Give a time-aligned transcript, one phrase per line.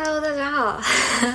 [0.00, 0.80] Hello，大家好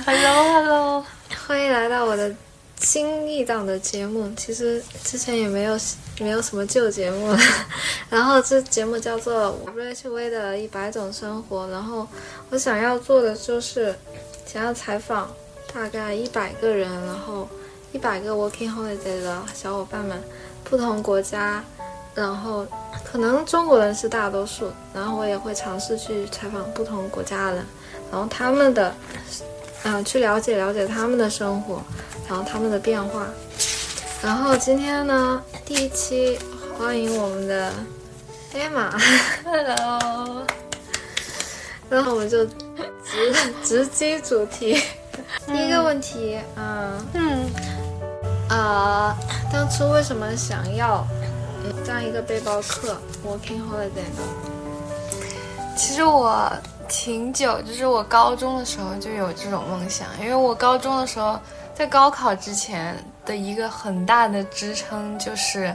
[0.06, 1.04] ，Hello，Hello，
[1.46, 2.34] 欢迎来到我的
[2.80, 4.32] 新一档的节目。
[4.38, 5.78] 其实之前也没有
[6.18, 7.36] 没有什么旧节目，
[8.08, 11.68] 然后这节目叫做 WHV 的一百种生活。
[11.68, 12.08] 然后
[12.48, 13.94] 我想要做的就是
[14.46, 15.30] 想要采访
[15.74, 17.46] 大概一百个人，然后
[17.92, 20.18] 一百个 Working Holiday 的小伙伴们，
[20.64, 21.62] 不同国家，
[22.14, 22.66] 然后
[23.04, 27.66] 可能中国人是大多数，然后我也会尝试去采访不同国家的人。
[28.14, 28.94] 然后他们的，
[29.82, 31.82] 嗯、去了解了解他们的生活，
[32.28, 33.26] 然后他们的变化。
[34.22, 36.38] 然后今天呢，第一期
[36.78, 37.72] 欢迎我们的
[38.54, 40.46] Emma，Hello，
[41.90, 42.54] 然后我们就直
[43.64, 44.80] 直击主题。
[45.48, 47.50] 第一个问题，嗯嗯，
[48.48, 49.12] 呃，
[49.52, 51.04] 当初为什么想要
[51.64, 52.96] 嗯这样一个背包客
[53.26, 54.22] working holiday 呢？
[55.76, 56.48] 其实我
[56.96, 61.36] 挺久，就是我高中的时候就有这种梦想，因为我高中的时候
[61.74, 65.74] 在高考之前的一个很大的支撑就是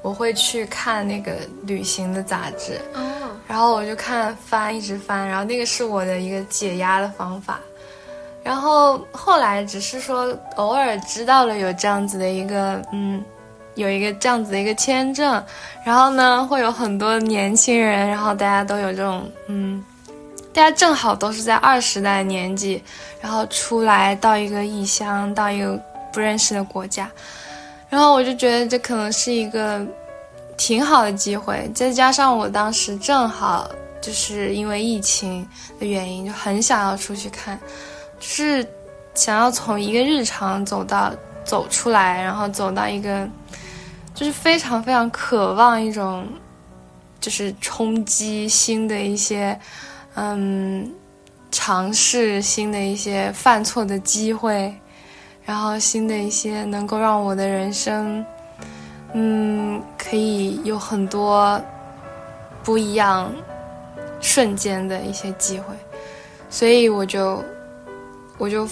[0.00, 1.32] 我会去看那个
[1.64, 3.02] 旅行的杂志，哦，
[3.48, 7.58] 然后我就看翻，一直翻，然后那个是我的一个解压的方法。
[8.42, 13.22] 然后后来只是说偶尔知道了有这样子的一个嗯，
[13.74, 15.44] 有一个这样子的一个签证，
[15.84, 19.84] 然后呢会有很多年轻人，然后大家都有这种嗯，
[20.52, 22.82] 大家正好都是在二十代年纪，
[23.20, 25.80] 然后出来到一个异乡，到一个
[26.12, 27.08] 不认识的国家，
[27.88, 29.86] 然后我就觉得这可能是一个
[30.56, 35.46] 挺好的机会，再加上我当时正好就是因为疫情
[35.78, 37.58] 的原因，就很想要出去看，
[38.18, 38.66] 就是
[39.14, 41.12] 想要从一个日常走到
[41.44, 43.28] 走出来，然后走到一个
[44.14, 46.26] 就是非常非常渴望一种
[47.20, 49.58] 就是冲击新的一些
[50.14, 50.92] 嗯
[51.50, 54.74] 尝试新的一些犯错的机会，
[55.44, 58.24] 然后新的一些能够让我的人生
[59.14, 61.60] 嗯可以有很多
[62.62, 63.32] 不一样
[64.20, 65.74] 瞬间的一些机会，
[66.48, 67.42] 所以我就
[68.38, 68.68] 我就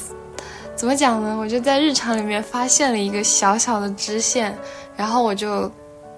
[0.77, 1.37] 怎么讲呢？
[1.37, 4.57] 我就在日常里面发现了一个小小的支线，
[4.97, 5.69] 然后我就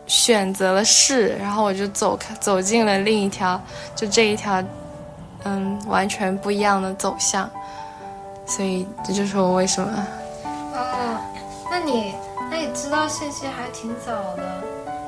[0.06, 3.59] 选择了试，然后我就走开走进了另一条，
[3.97, 4.62] 就这一条
[5.45, 7.49] 嗯完全不一样的走向，
[8.47, 10.06] 所以这就是我为什么
[10.45, 11.21] 哦，
[11.71, 12.15] 那你
[12.51, 14.43] 那你知道信息还挺早的，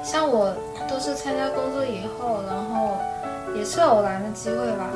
[0.03, 0.55] 像我
[0.89, 2.97] 都是参加工作以后，然后
[3.57, 4.87] 也是偶然的机会吧，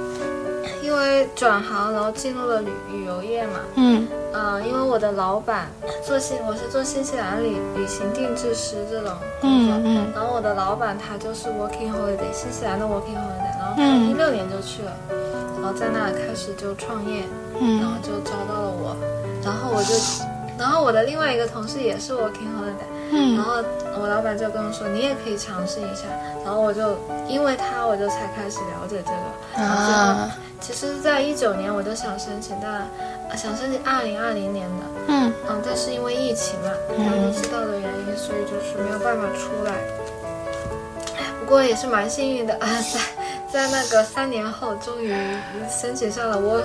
[0.83, 4.07] 因为转行然后进入了旅旅游业嘛，嗯。
[4.33, 5.67] 呃、因为我的老板
[6.05, 9.11] 做新我是做新西兰旅旅行定制师这种
[9.41, 9.83] 工作，嗯。
[9.87, 14.93] 嗯然后我的老板他就是 working holiday 新西兰的 working holiday，然后他嗯一六年就去了，
[15.59, 17.23] 然后在那开始就创业，
[17.81, 18.95] 然后嗯就招到了我，
[19.43, 19.95] 然后我就，
[20.59, 23.65] 然后我的另外一个同事也是 working holiday，然嗯后
[23.99, 26.03] 我老板就跟我说你也可以尝试一下，
[26.45, 26.95] 然后我就
[27.27, 30.31] 因为他我就才开始了解这个，然后最后啊
[30.61, 32.89] 其实，在一九年我就想申请，但
[33.31, 39.73] 呃想申请二零二零年的，嗯嗯，但是因为疫情嘛，大家都知道的原因，所以就是没有办法出来。
[39.73, 42.67] 哎不过也是蛮幸运的啊，
[43.53, 45.15] 在在那个三年后，终于
[45.71, 46.61] 申请上了我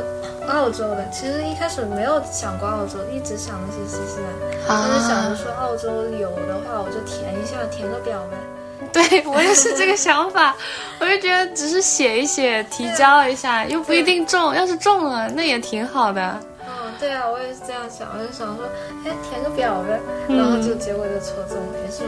[0.47, 1.07] 澳洲的。
[1.11, 4.33] 其实一开始没有想过澳洲，一直想的是新西兰。
[4.67, 8.37] 但是想着啊，说澳洲有的话，我就填一下，填个表呗。
[8.91, 10.55] 对我也是这个想法，
[10.99, 16.39] 我就觉得只是写一写，提交一下，又不一定中，要是中了那也挺好的。
[16.65, 18.65] 嗯，对啊，我也是这样想，我就想说，
[19.05, 22.03] 哎，填个表呗，然后就结果就抽中了，也是。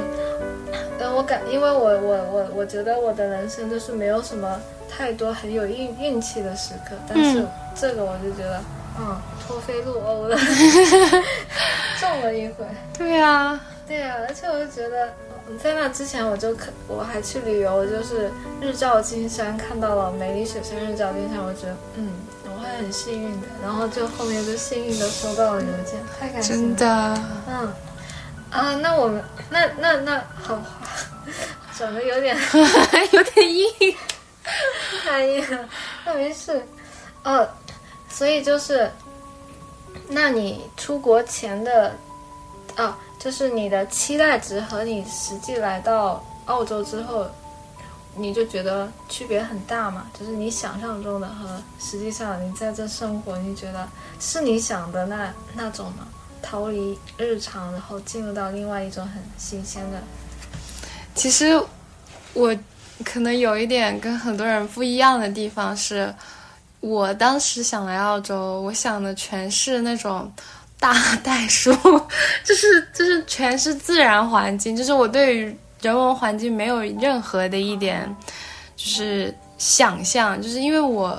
[0.99, 7.47] 嗯，我感，因为我我我我觉得我的人生就是没有什么太多很有运运气的时刻，但是嗯。
[7.75, 8.61] 这个我就觉得，
[8.99, 10.37] 嗯，脱飞入欧了
[11.99, 12.63] 中了一回。
[12.95, 18.31] 对啊，对啊，而且我就觉得，嗯在那之前我就看我还去旅游，就是
[18.61, 22.11] 日照金山，看到了美丽雪山日照金山，我觉得，嗯，
[22.45, 23.47] 我会很幸运的。
[23.61, 26.87] 然后就后面就幸运的收到了邮件，太开心真。
[26.87, 27.73] 的，嗯，
[28.49, 30.59] 啊，那我们那那那好，
[31.77, 32.35] 转的有点
[33.11, 33.95] 有点硬。
[35.05, 35.69] 太硬了，
[36.05, 36.65] 那没事。
[37.23, 37.47] 哦，
[38.09, 38.91] 所以就是，
[40.07, 41.95] 那你出国前的，
[42.75, 47.25] 啊，就是你的期待值和你实际来到澳洲之后，
[48.17, 50.07] 你就觉得区别很大嘛？
[50.19, 53.87] 就是你想象中的和实际上你在这生活，你觉得
[54.19, 56.05] 是你想的那那种吗？
[56.41, 59.97] 逃离日常，然后进入到另外一种很新鲜的。
[61.15, 61.57] 其实
[62.33, 62.53] 我
[63.05, 66.13] 可能有一点跟很多人不一样的地方是，
[66.81, 70.29] 我当时想来澳洲，我想的全是那种
[70.83, 70.93] 大
[71.23, 71.71] 袋鼠，
[72.43, 78.13] 就是 就是全是自然环境，就是我对于人文环境没有任何的一点
[78.75, 81.17] 就是想象，就是因为我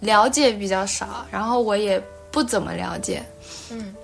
[0.00, 3.22] 了解比较少，然后我也不怎么了解，
[3.70, 3.94] 嗯，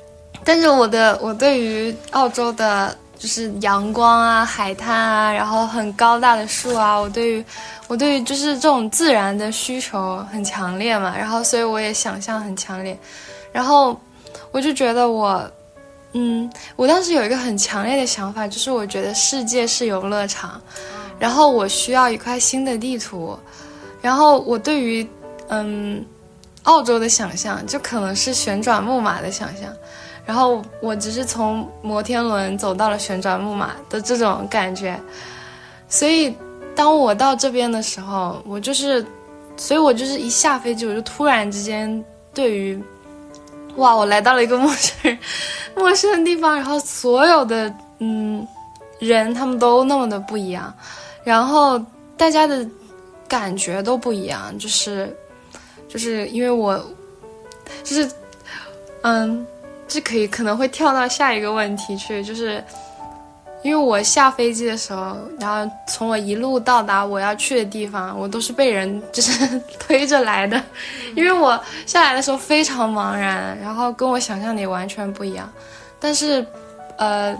[0.44, 2.94] 但是我的我对于澳洲的。
[3.22, 7.44] 就是阳光啊，海滩啊，然后很高大的树啊，我对于，
[7.86, 12.98] 我对于就是这种自然的需求很强烈嘛，然后所以我也想象很强烈，
[13.52, 13.96] 然后
[14.52, 15.50] 我就觉得我，
[16.12, 20.60] 嗯，我当时有一个很强烈的想法，就是我觉得世界是游乐场，
[21.18, 23.36] 然后我需要一块新的地图，
[24.00, 25.06] 然后我对于，
[25.48, 26.04] 嗯，
[26.64, 29.72] 澳洲的想象就可能是旋转木马的想象。
[30.24, 34.96] 然后我只是从摩天轮走到了旋转木马的这种感觉，
[35.88, 36.32] 所以
[36.76, 39.04] 当我到这边的时候，我就是，
[39.56, 42.80] 所以我就是一下飞机，我就突然之间对于，
[43.76, 45.18] 哇，我来到了一个陌生人、
[45.76, 48.46] 陌生的地方，然后所有的嗯
[48.98, 50.72] 人他们都那么的不一样，
[51.24, 51.80] 然后
[52.16, 52.66] 大家的
[53.28, 55.16] 感觉都不一样，就是
[55.88, 56.78] 就是因为我
[57.82, 58.10] 就是
[59.02, 59.46] 嗯。
[59.88, 62.64] 是可以可能会跳到下一个问题去，就是
[63.62, 70.60] 因为我下飞机的时候，然后从我一路到达我要去的地方，我都是被人就是 推着来的，
[71.14, 75.48] 因为我下来的时候非常茫然，然后跟我想象的完全不一样。
[76.00, 76.44] 但是，
[76.96, 77.32] 呃，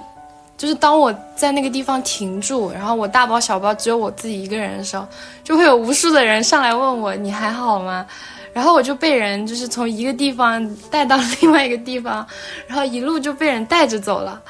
[0.57, 5.05] 就是当我在那个地方停住，然后我大包小包只有我自己一个人的时候，
[5.43, 8.07] 就会有无数的人上来问我你还好吗？
[8.53, 12.25] 然后我就被人就是从一个地方带到另外一个地方，
[12.69, 14.41] 然后一路就被人带着走了，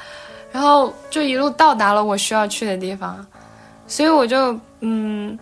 [0.53, 3.25] 然后就一路到达了我需要去的地方，
[3.87, 5.37] 所以我就嗯，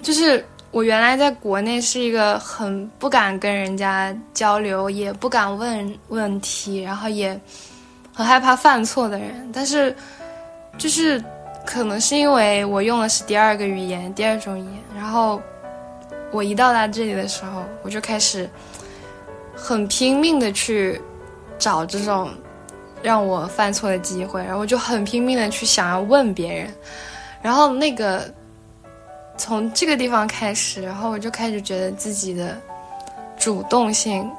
[0.00, 7.40] 就是我原来在国内是一个很不敢跟人家交流，也不敢问问题，然后也
[8.14, 9.96] 很害怕犯错的人，但是
[10.76, 11.20] 就是
[11.66, 15.42] 可能是因为我用的是第二个语言，第二种语言，然后。
[16.30, 18.46] 我一到达这里的时候，我就开始
[19.56, 21.00] 很拼命的去
[21.58, 22.30] 找这种
[23.02, 26.72] 让我犯错的机会，然后我就很拼命的去想要问别人，
[27.42, 28.32] 然后那个
[29.36, 32.56] 从这个地方开始，然后我就开始觉得自己的
[33.36, 34.30] 主动性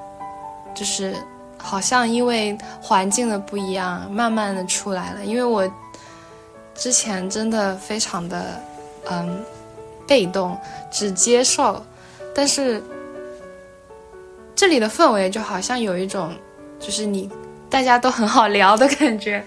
[0.74, 1.16] 就是
[1.58, 5.70] 好像因为环境的不一样，慢慢的出来了，因为我
[6.76, 8.62] 之前真的非常的
[9.10, 9.44] 嗯。
[10.10, 10.58] 被动，
[10.90, 11.86] 只接受，
[12.34, 12.82] 但是
[14.56, 16.34] 这里的氛围就好像有一种，
[16.80, 17.30] 就是你
[17.70, 19.44] 大家都很好聊的感觉，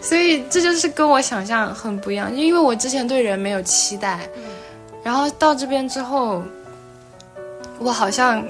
[0.00, 2.34] 所以这就是跟我想象很不一样。
[2.34, 4.20] 因为我之前对人没有期待，
[5.02, 6.42] 然后到这边之后，
[7.78, 8.46] 我好像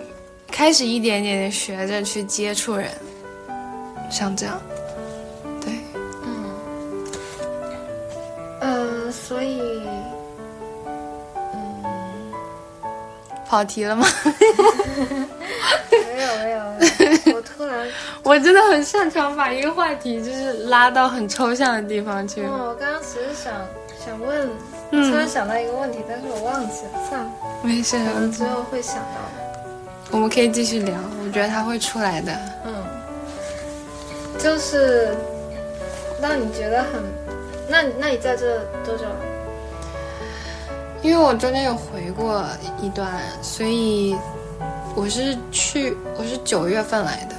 [0.50, 2.90] 开始一点点的学着去接触人，
[4.10, 4.60] 像这样，
[5.60, 5.72] 对，
[6.22, 6.44] 嗯，
[8.60, 9.65] 呃，所以。
[13.48, 14.06] 跑题了吗？
[15.90, 16.58] 没有没有，
[17.36, 17.88] 我突然，
[18.22, 22.42] 我真的很擅长把一个话题就是拉到很抽象的地方去。
[22.42, 23.52] 哦，我刚刚只是想
[24.04, 24.48] 想问，
[24.90, 27.30] 突然想到一个问题，但是我忘记了，算了，
[27.62, 29.02] 没事，可能之后会想到。
[30.10, 30.94] 我们可以继续聊，
[31.24, 32.32] 我觉得他会出来的。
[32.64, 32.84] 嗯，
[34.38, 35.14] 就是
[36.22, 37.02] 让你觉得很，
[37.68, 39.16] 那那你在这多久了？
[41.06, 42.44] 因为我中间有回过
[42.82, 43.08] 一段，
[43.40, 44.16] 所以
[44.96, 47.36] 我是去我是九月份来的，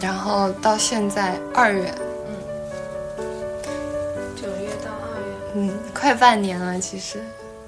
[0.00, 1.94] 然后到现在二月，
[2.26, 2.34] 嗯，
[4.34, 7.22] 九月到二月，嗯，快半年了，其实，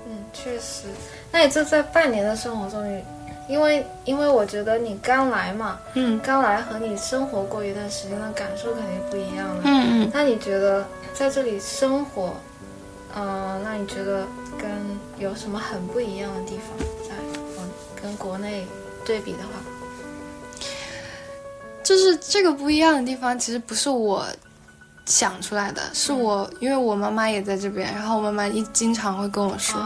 [0.09, 0.85] 嗯，确实。
[1.31, 3.05] 那你这在半年的生活中，你
[3.47, 10.11] 因为因为我觉得你刚来嘛，嗯，刚来和你生活过一段时间的感受肯定不一样了，嗯嗯。
[10.11, 12.33] 那你觉得在这里生活，
[13.17, 14.27] 嗯，那你觉得？
[14.57, 14.71] 跟
[15.19, 17.13] 有什么很不一样的地方，在
[17.59, 17.69] 嗯
[18.01, 18.65] 跟国内
[19.05, 19.49] 对比的话，
[21.83, 24.25] 就是这个不一样的地方，其实不是我
[25.07, 29.77] 想出来的，是我因为我妈妈也在这边，然后我妈妈一经常会跟我说，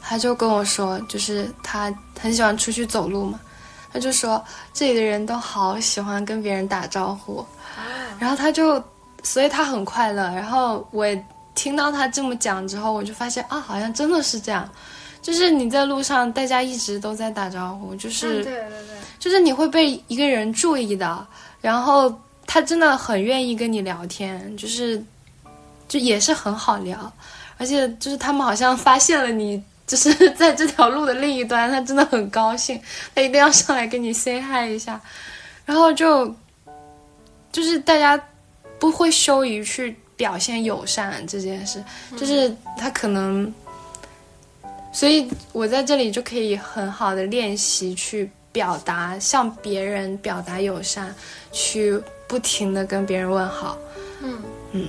[0.00, 3.38] 她就跟我说，就是她很喜欢出去走路嘛，
[3.92, 4.42] 她就说
[4.72, 7.44] 这里的人都好喜欢跟别人打招呼，
[8.18, 8.82] 然后她就，
[9.22, 11.06] 所以她很快乐，然后我。
[11.56, 14.70] 听到他这么讲之后，我就发现啊，好像真的是这样，
[15.20, 21.26] 就是你在路上，大家一直都在打招呼，就是对对对，就是你会被一个人注意的，
[21.60, 22.14] 然后
[22.46, 25.02] 他真的很愿意跟你聊天，就是
[25.88, 27.12] 就也是很好聊，
[27.58, 32.80] 而且就是他们好像发现了你就是在这条路的另一端，他真的很高兴，
[33.14, 35.00] 他一定要上来跟你 say hi 一下，
[35.64, 36.26] 然后就
[37.50, 38.20] 就是大家
[38.78, 41.84] 不会羞于去表现友善这件事，
[42.16, 43.52] 就是他可能，
[44.92, 51.14] 所以我在这里就可以很好的练习去表达，向别人表达友善，
[51.52, 53.78] 去不停的跟别人问好，
[54.22, 54.42] 嗯
[54.72, 54.88] 嗯。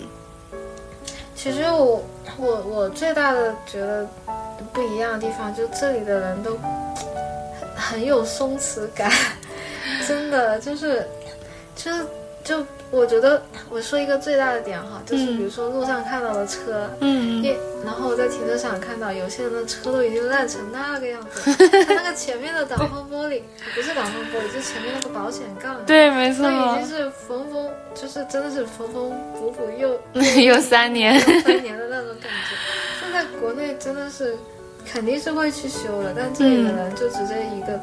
[1.36, 2.04] 其实我
[2.38, 4.08] 我我最大的觉得
[4.74, 6.58] 不一样的地方，就这里的人都
[7.76, 9.12] 很很有松弛感，
[10.08, 11.08] 真的就是
[11.76, 12.06] 就是
[12.44, 17.44] 就我觉得我说一个最大的点哈，就是比如说路上看到的车，嗯。
[17.44, 23.42] 一然后我在停车场看到有些人的车都已经烂成那个样子， 他那个前面的挡风玻璃
[23.76, 29.98] 不是挡风玻璃，就前面那个保险杠，对，没错，那已经是缝缝，就是真的是缝缝补补又
[30.42, 33.00] 又三年，三年的那种感觉。
[33.00, 34.36] 现在国内真的是
[34.92, 37.80] 肯定是会去修的，但这里的人就直接一个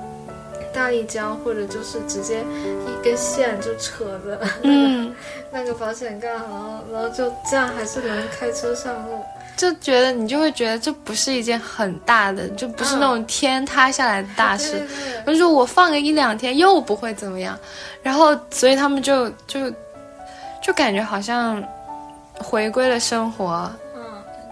[0.75, 2.45] 大力胶，或者就是直接
[2.84, 5.15] 一根线就扯着嗯，
[5.53, 9.21] 那个保险杠，然后然后就这样还是能开车上路。
[9.57, 14.73] 就觉得你就会觉得这不是一件很大的，就不是那种天塌下来的大事。
[14.73, 17.57] 对对对我就说我放个一两天又不会怎么样，
[18.03, 19.71] 然后所以他们就就
[20.61, 21.63] 就感觉好像
[22.35, 24.03] 回归了生活，嗯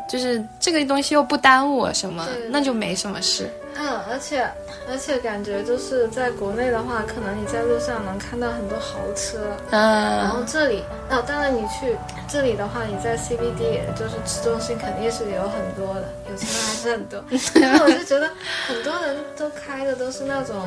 [0.09, 3.51] 就是这个东西又不耽误我什么，那就没什么事。
[3.75, 4.47] 嗯，而且
[4.89, 9.39] 而且感觉就是在国内的话，可能你在路上能看到很多豪车，
[9.71, 9.81] 嗯。
[10.19, 11.97] 然后嗯，这里，哦，当然你去
[12.29, 17.25] 这里的话，你在 CBD，也就是市中心，肯定是有很多的，有钱人还是很多。
[17.55, 18.31] 但是我就觉得
[18.67, 20.67] 很多人都开的都是那种，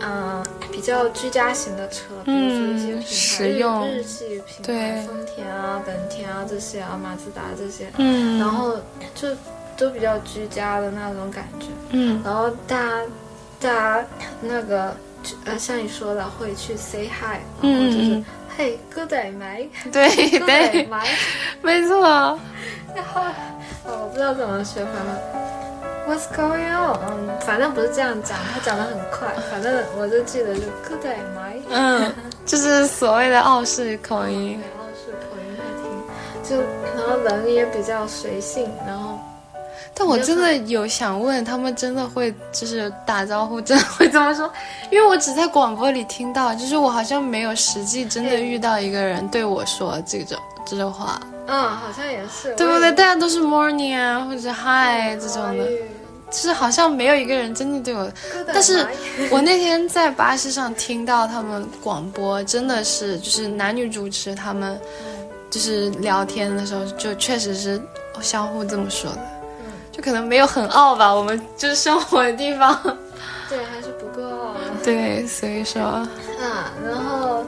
[0.00, 8.76] 嗯、比较居家型的车，比如说一些嗯品牌，实用日日系品牌，丰田啊、本田啊这些啊，马自达这些，嗯，然后
[9.14, 9.28] 就
[9.76, 11.66] 都比较居家的那种感觉。
[11.90, 13.02] 嗯然后大家
[13.60, 14.06] 大家
[14.40, 14.94] 那个
[15.44, 18.24] 呃，像你说的会去 say hi，然后就是、嗯
[18.58, 20.08] 嘿哥仔买，对
[20.40, 21.06] 对， 买，
[21.60, 22.00] 没错，
[22.94, 23.20] 然 后
[23.84, 25.14] 哦我不知道怎么学，反正
[26.08, 26.96] What's going on？
[27.06, 32.10] 嗯，反正不是这样讲，他讲的很快，反正我就记得就哥仔买，嗯，
[32.46, 34.58] 就是所谓的澳式口音。
[34.58, 36.62] 然后是口音会听，就
[36.96, 39.05] 然后人也比较随性，然后
[39.98, 44.50] 但我真的有想问，他们真的会就是打招呼，真的会这么说？
[44.90, 52.92] 因为我只在广播里听到，就是我好像没有实际真的遇到一个人对我说这种这种话，嗯，好像也是，对不对？
[52.92, 55.68] 大家都是 morning 啊或者 hi 这种的，哎
[56.28, 58.10] 就是好像没有一个人真的对我。
[58.48, 58.86] 但是
[59.30, 64.78] 我那天在巴士上听到他们广播，真的是就是男女主持他们
[65.48, 67.80] 就是聊天的时候，就确实是
[68.20, 69.35] 相互这么说的。
[69.96, 72.78] 嗯就可能没有很傲吧，我们就是生活的地方。
[73.48, 74.84] 对，还是不够傲的。
[74.84, 76.06] 对，所以说，啊，
[76.84, 77.44] 然后，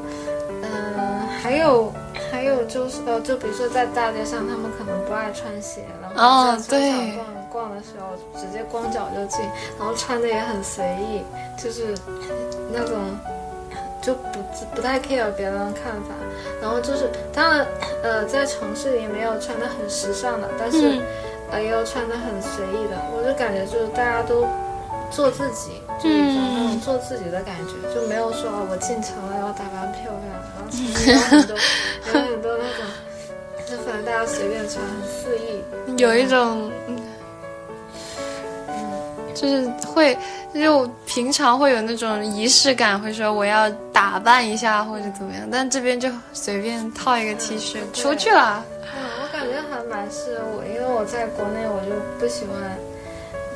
[0.62, 1.92] 嗯、还有
[2.30, 9.40] 还有就是呃，就比如说在大街上，他们可能不爱穿鞋，然后哦在商场对逛逛的时候，直接光脚就进，
[9.78, 11.22] 然后穿的也很随意，
[11.62, 11.94] 就是
[12.72, 12.96] 那种
[14.00, 14.40] 就不
[14.74, 16.14] 不太 care 别人的看法，
[16.62, 17.66] 然后就是当然
[18.02, 21.02] 呃，在城市里没有穿的很时尚的，但是、嗯
[21.50, 24.46] 呃也有穿的很随意的，我就感觉就是大家都
[25.10, 31.56] 做自己，就一种那种做自己的感觉，就没有说啊我进城了要打扮漂亮，然后城里有很多
[32.06, 32.86] 有很多那种，
[33.66, 35.62] 就反正大家随便穿，很肆意。
[35.96, 36.98] 有一种，嗯
[39.34, 40.18] 就是会，
[40.52, 48.64] 就平常会有那种仪式感，会说我要打扮一下或者怎么样，但这边就随便套一个 T 恤对出去了。
[49.78, 52.78] 还蛮适合我，因为我在国内我就不喜欢，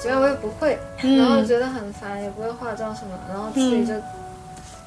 [0.01, 3.95] 主要我也不会，然后嗯觉得很烦，也不会化妆什么，然后自己就。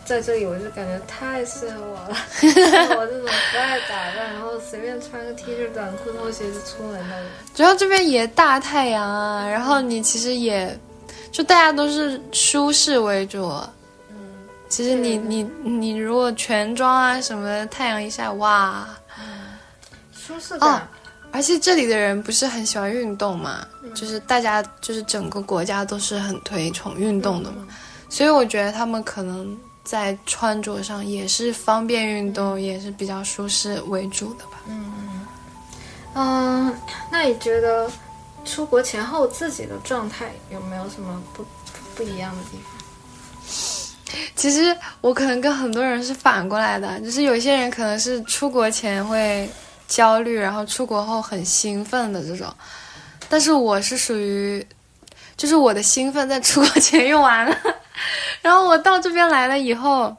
[0.06, 2.10] 在这里我就感觉太适合我了，
[2.96, 7.26] 我这种不爱打扮，然后随便穿个 T 恤、短裤、拖鞋就出门的人。
[7.56, 10.78] 主要这边也大太阳啊，然后你其实也，
[11.32, 13.50] 就大家都是舒适为主。
[14.12, 14.16] 嗯，
[14.70, 18.88] 其实你你你如果全妆啊什么的，太阳一下，哇！
[20.14, 20.70] 舒适感。
[20.70, 20.82] 哦
[21.36, 23.94] 而且这里的人不是很喜欢运动嘛，嗯。
[23.94, 27.68] 就是大家就是整个国家都是很推崇运动的嘛，
[28.10, 34.62] 所以我觉得他们可能在穿着上也是方便运动，也是比较舒适为主的吧。
[36.16, 36.74] 嗯，
[37.12, 37.92] 那你觉得
[38.46, 41.46] 出国前后自己的状态有没有什么不
[41.96, 44.16] 不一样的地方？
[44.36, 49.50] 其实我可能跟很多人是反过来的，就是有些人可能是出国前会
[49.88, 52.48] 焦虑，然后出国后很兴奋的这种，
[53.30, 54.66] 但是我是属于
[55.38, 57.58] 就是我的兴奋在出国前用完了，
[58.42, 60.16] 然后我到这边来了以后，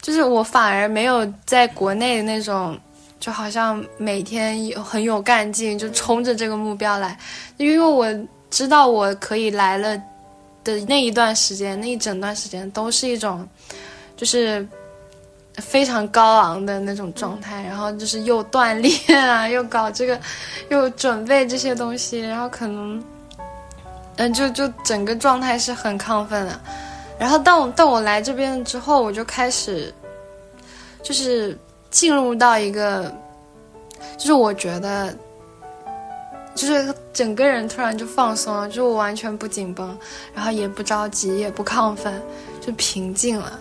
[0.00, 2.78] 就是我反而没有在国内那种，
[3.20, 7.18] 就好像每天很有干劲，就冲着这个目标来，
[7.56, 8.06] 因为我
[8.50, 9.96] 知道我可以来了
[10.62, 13.48] 的那一段时间，那一整段时间都是一种，
[14.16, 14.66] 就是。
[15.56, 20.18] 非常高昂的那种状态，然后就是又锻炼啊， 又搞这个，
[20.68, 23.02] 又准备这些东西，然后可能，
[24.16, 26.60] 嗯，就就整个状态是很亢奋的。
[27.18, 29.94] 然后当我当我来这边之后，我就开始，
[31.02, 31.56] 就是
[31.88, 33.14] 进入到一个，
[34.18, 35.14] 就是我觉得，
[36.56, 39.96] 就是整个人突然就放松了，就我完全不紧绷，
[40.34, 42.20] 然后也不着急，也不亢奋，
[42.60, 43.60] 就平静了。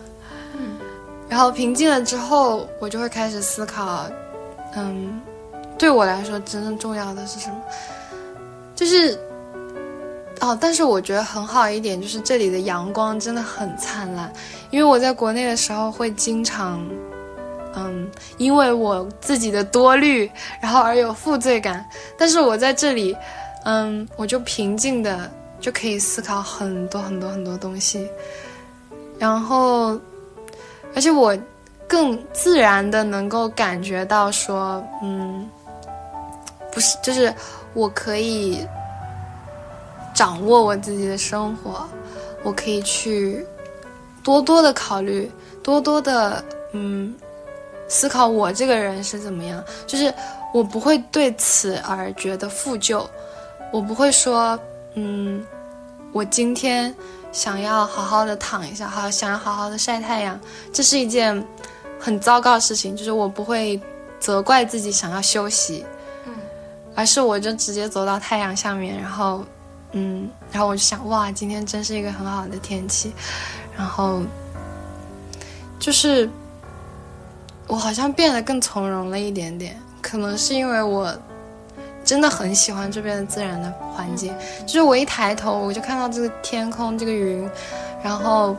[1.34, 4.06] 然后平静了之后，我就会开始思考，
[4.75, 5.20] 嗯，
[5.80, 7.56] 对我来说真正重要的是什么？
[8.75, 9.20] 就是，
[10.40, 14.32] 哦，但是我觉得很好一点，就是这里的阳光真的很灿烂。
[14.70, 16.88] 因为我在国内的时候会经常，
[17.74, 20.30] 嗯，因为我自己的多虑，
[20.62, 21.84] 然后而有负罪感。
[22.16, 23.18] 但是我在这里，
[23.66, 28.08] 嗯，我就平静的就可以思考很多很多很多东西，
[29.18, 30.00] 然后。
[30.96, 31.38] 而且我
[31.88, 35.50] 更自然的能够感觉到说，嗯，
[36.72, 37.34] 不是，就是
[37.74, 38.66] 我可以
[40.14, 41.88] 掌握我自己的生活，
[42.44, 43.46] 我可以去
[44.24, 45.30] 多多的考虑，
[45.62, 47.14] 多多的嗯
[47.88, 50.14] 思考我这个人是怎么样，就是
[50.54, 53.06] 我不会对此而觉得负疚，
[53.72, 54.58] 我不会说，
[54.96, 55.46] 嗯，
[56.12, 56.94] 我今天。
[57.34, 60.40] 想要好好的躺一下，好想要好好的晒太阳，
[60.72, 61.46] 这是一件
[62.00, 62.96] 很糟糕的事情。
[62.96, 63.82] 就是我不会
[64.20, 65.84] 责怪自己想要休息，
[66.25, 66.34] 嗯，
[66.96, 69.44] 而是我就直接走到太阳下面，然后，
[69.92, 73.12] 嗯，然后我就想，哇，今天真是一个很好的天气，
[73.75, 74.22] 然后，
[75.80, 76.30] 就是
[77.68, 81.12] 我好像变得更从容了一点点，可能是因为我。
[82.03, 84.33] 真的很喜欢这边的自然的环境，
[84.66, 87.50] 就是我一抬头，我就看到这个天空，这个云，
[88.03, 88.55] 然后，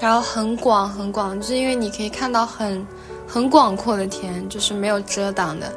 [0.00, 2.86] 然后很广很广，就是因为你可以看到很
[3.26, 5.70] 很广阔的天，就是没有遮挡的，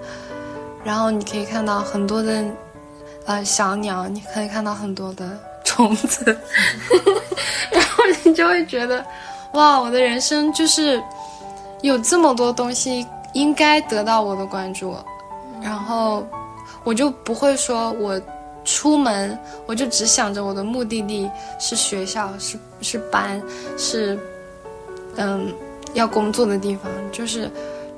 [0.83, 2.43] 然后你可以看到很多的
[3.25, 6.25] 呃小鸟，你可以看到很多的虫子，
[7.71, 9.05] 然后你就会觉得，
[9.51, 11.01] 哇，我的人生就是
[11.81, 14.95] 有这么多东西应该得到我的关注。
[15.61, 16.25] 然后，
[16.83, 18.19] 我就不会说，我
[18.63, 23.41] 出门我就只想着我的目的地是学校，是是班，
[23.77, 24.17] 是
[25.15, 25.53] 嗯
[25.93, 26.91] 要工作的地方。
[27.11, 27.49] 就是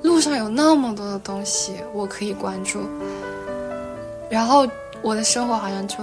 [0.02, 2.82] 路上有那么多的东西我可以关注，
[4.30, 4.68] 然后
[5.02, 5.98] 我的生活好像就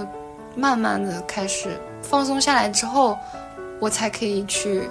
[0.55, 1.69] 慢慢的开始
[2.01, 3.17] 放松下来之后，
[3.79, 4.89] 我才可以去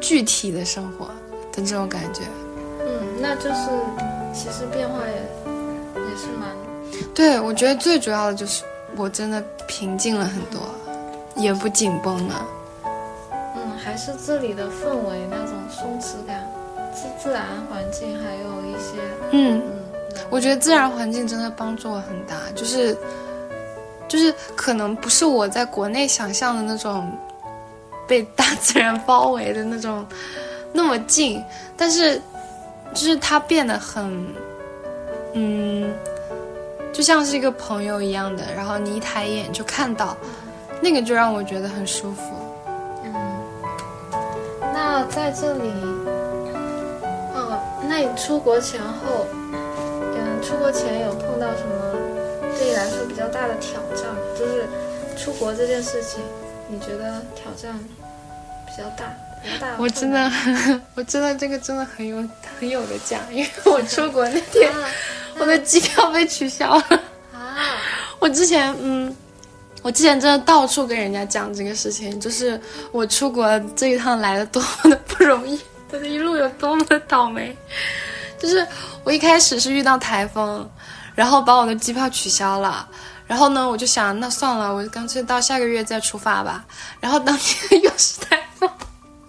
[0.00, 1.06] 具体的生活
[1.52, 2.22] 的这种感觉。
[2.80, 3.70] 嗯，那就是
[4.32, 5.33] 其实变化也。
[7.14, 8.64] 对，我觉得最主要的就是
[8.96, 10.60] 我真的平静了很多，
[11.36, 12.46] 也不紧绷了。
[13.56, 16.46] 嗯，还是这里的氛围那种松弛感，
[16.92, 19.00] 自自然环境还有一些……
[19.30, 22.96] 嗯嗯，我觉得自然环境真的帮助我很大，就是
[24.08, 27.10] 就是可能不是我在国内想象的那种
[28.06, 30.06] 被大自然包围的那种
[30.72, 31.42] 那么近，
[31.76, 32.20] 但是
[32.92, 34.26] 就是它变得很。
[35.36, 35.92] 嗯，
[36.94, 40.16] 就像是一个朋友一样的，然后你一抬眼就看到，
[40.80, 42.22] 那个就让我觉得很舒服。
[43.02, 43.12] 嗯，
[44.72, 45.68] 那在这里，
[47.34, 49.26] 哦，那你出国前后，
[49.90, 51.98] 嗯，出国前有碰到什么
[52.56, 54.06] 对你来说比较大的挑战？
[54.38, 54.64] 就是
[55.18, 56.22] 出国这件事情，
[56.68, 57.76] 你觉得挑战
[58.66, 59.12] 比较大？
[59.78, 60.30] 我真的，
[60.94, 62.16] 我真的这个真的很有
[62.58, 64.70] 很有的讲，因为我出国那天。
[65.40, 67.00] 我的机票被取消了
[67.32, 67.56] 啊！
[68.20, 69.14] 我之前嗯，
[69.82, 72.60] 我之前真的到处跟人家讲这个事情，就是
[72.92, 77.56] 我出国这一趟来的多么的不容易，这一路有多么的倒霉。
[78.38, 78.66] 就是
[79.04, 80.68] 我一开始是遇到台风，
[81.14, 82.86] 然后把我的机票取消了，
[83.26, 86.64] 然后呢，我就想那算了，我干脆到下个月再出发吧。
[87.00, 88.53] 然后当天 又是台风。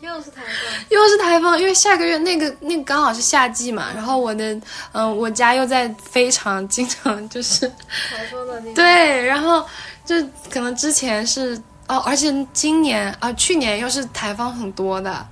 [0.06, 4.60] 又是台风，又是台风，因为下个月那个那个刚好是夏季嘛，然后我的
[4.94, 9.65] 嗯，我家又在非常经常就是台风的地方，对，然后
[10.06, 10.15] 就
[10.50, 15.28] 可能之前是哦，而且今年啊，去年又是台风很多的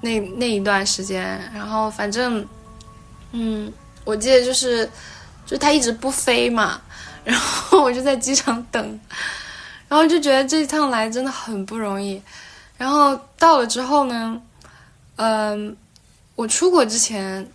[0.00, 2.46] 那那一段时间，然后反正
[3.32, 3.72] 嗯，
[4.04, 4.88] 我记得就是
[5.44, 6.80] 就它一直不飞嘛，
[7.24, 9.00] 然后我就在机场等。
[9.86, 12.20] 然然后就觉得这一趟来真的很不容易。
[12.76, 14.40] 然后到了之后呢，
[15.16, 15.76] 嗯，
[16.34, 17.46] 我出国之前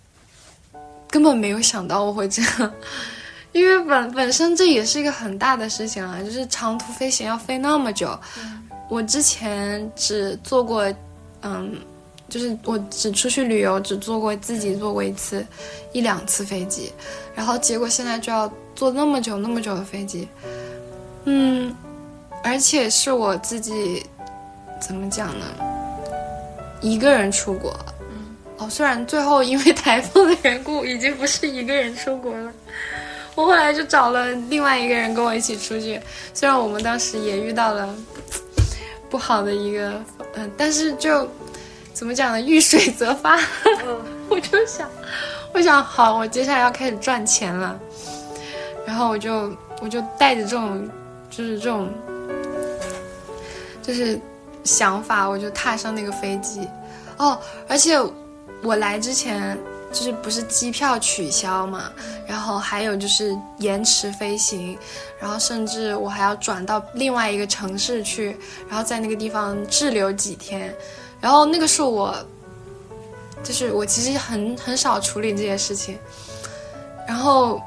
[1.08, 2.74] 根本没有想到我会这样，
[3.52, 8.18] 因为本本身这也是一个很大的事情啊，就是长途飞行要飞那么久。
[8.88, 10.92] 我之前只坐过，
[11.42, 11.78] 嗯，
[12.28, 15.46] 就是我只出去旅游只坐过自己坐过一次
[15.92, 16.92] 一两次飞机，
[17.34, 20.26] 然后结果现在就要坐那么久那么久的飞机，
[21.24, 21.72] 嗯，
[22.42, 24.04] 而且是我自己。
[24.80, 25.44] 怎么讲呢？
[26.80, 27.78] 一个人出国，
[28.56, 32.50] 哦，虽然最后因为台风的缘故，已经不是一个人出国了。
[33.34, 36.00] 我后来就找了另外一个人跟我一起出去，
[36.32, 37.94] 虽然我们当时也遇到了
[39.10, 39.92] 不好的一个，
[40.34, 41.28] 嗯，但是就
[41.92, 42.40] 怎么讲呢？
[42.40, 43.38] 遇水则发，
[44.28, 44.88] 我就想，
[45.52, 47.78] 我想好，我接下来要开始赚钱了，
[48.86, 50.88] 然后我就我就带着这种，
[51.30, 51.88] 就是这种，
[53.82, 54.18] 就是。
[54.64, 56.68] 想法，我就踏上那个飞机，
[57.16, 57.98] 哦，而且
[58.62, 59.58] 我来之前
[59.92, 61.90] 就是不是机票取消嘛，
[62.26, 64.78] 然后还有就是延迟飞行，
[65.18, 68.36] 然后甚至我还要转到另外一个城市去，
[68.68, 70.74] 然后在那个地方滞留几天，
[71.20, 72.14] 然后那个是我，
[73.42, 75.98] 就是我其实很很少处理这些事情，
[77.06, 77.60] 然后。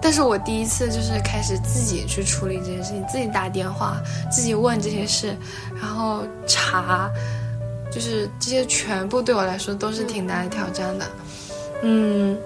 [0.00, 3.96] 但是我第一次就是开始自己去处理这件事情，自己打电话，
[4.30, 5.34] 自己问这些事，
[5.80, 7.10] 然后查，
[7.90, 11.06] 就是这些全部对我来说都是挺大的挑战的，
[11.82, 12.36] 嗯，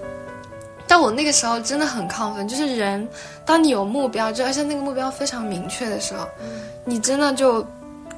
[0.87, 3.05] 但我那个时候真的很亢奋，就是人，
[3.45, 6.25] 当你有目标，就而且那个目标非常明确的时候，
[6.85, 7.67] 你真的就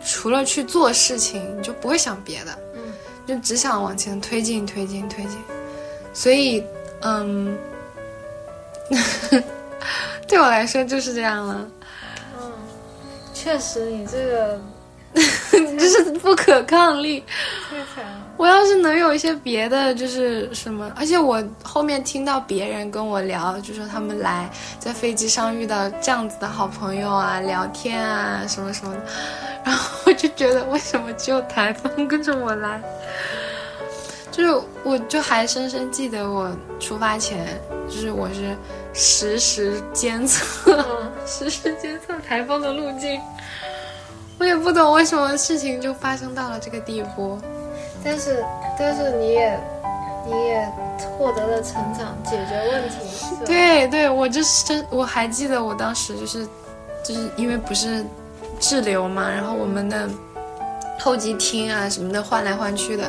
[0.06, 2.82] 除了去做事情，你就不会想别的，嗯，
[3.26, 5.40] 就只想往前推进，推进，推进，
[6.14, 6.64] 所以，
[7.02, 7.58] 嗯。
[10.28, 11.68] 对我来说就是这样了。
[12.40, 12.52] 嗯，
[13.34, 14.60] 确实，你这个
[15.78, 17.24] 就是不可抗力。
[18.38, 24.50] 我要是能有一些别的，就是什么，而且我后面听到别人跟我聊，就说他们来
[24.80, 29.02] 在飞机上遇到这样子的好朋友啊，聊天啊，什么什么的，
[29.64, 32.82] 然后我就觉得，为什么只有台风跟着我来？
[34.32, 36.50] 就是，我就还深深记得我
[36.80, 37.46] 出发前，
[37.88, 38.56] 就是我是。
[38.94, 40.86] 实时监测，
[41.26, 43.20] 实时监测台风的路径。
[44.38, 47.40] 我也不懂为什么事情就发生到了这个地步，
[48.04, 48.44] 但是，
[48.78, 49.60] 但是你也，
[50.26, 50.68] 你也
[51.18, 52.96] 获得了成长，解决问题。
[53.46, 56.48] 对对，我就是真，我还记得我当时就是，
[57.04, 58.04] 就是因为不是
[58.60, 60.10] 滞留嘛，然后我们的
[61.00, 63.08] 候机厅啊什么的换来换去的，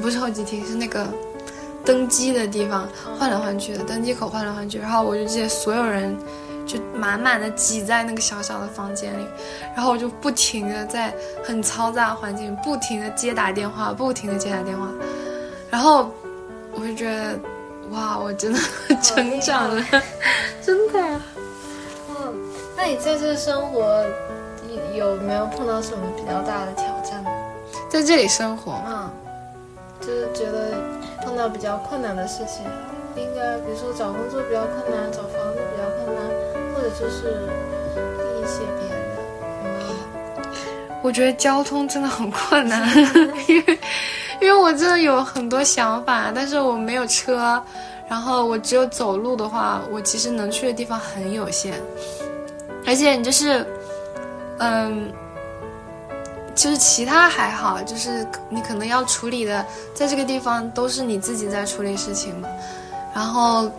[0.00, 1.06] 不是候机厅，是那个。
[1.88, 2.86] 登机的地方
[3.18, 6.14] 换来换去的，登机口换来换去，然后我就记得所有人
[6.66, 9.26] 就满满的挤在那个小小的房间里，
[9.74, 14.86] 然后我就不停的在很嘈杂的环境，不停的接打电话，不停的接打电话，
[15.70, 16.10] 然后
[16.74, 17.38] 我就觉得，
[17.90, 18.58] 哇，我真的
[19.02, 19.82] 成长了，
[20.60, 21.00] 真的。
[22.10, 22.34] 嗯，
[22.76, 24.04] 那你在这生活
[24.94, 27.30] 有没有碰到什么比较大的挑战呢？
[27.88, 29.10] 在这里生活，嗯，
[30.02, 30.97] 就是觉得。
[31.38, 32.64] 碰到比较困难的事情，
[33.14, 36.24] 应该比如说找工作比较困难，找房子比较困难，
[36.74, 37.46] 或者就是
[38.40, 38.98] 一些别的。
[41.00, 42.84] 我觉得交通真的很困难，
[43.46, 43.78] 因为
[44.40, 47.62] 因为我真的有很多想法，但是我没有车，
[48.08, 51.72] 然后我只有走路的话，我其实能去的地方很有限，
[52.84, 53.64] 而且你就是，
[54.58, 55.08] 嗯。
[56.58, 62.48] 就是其他还好，就是你可能要处理的，在这个地方都是你自己在处理事情嘛。
[63.14, 63.70] 然后，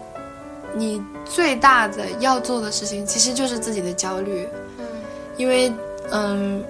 [0.74, 4.48] 你最大的要做的事情其实就是自己的焦虑。
[4.78, 4.86] 嗯。
[5.36, 5.70] 因为，
[6.10, 6.63] 嗯，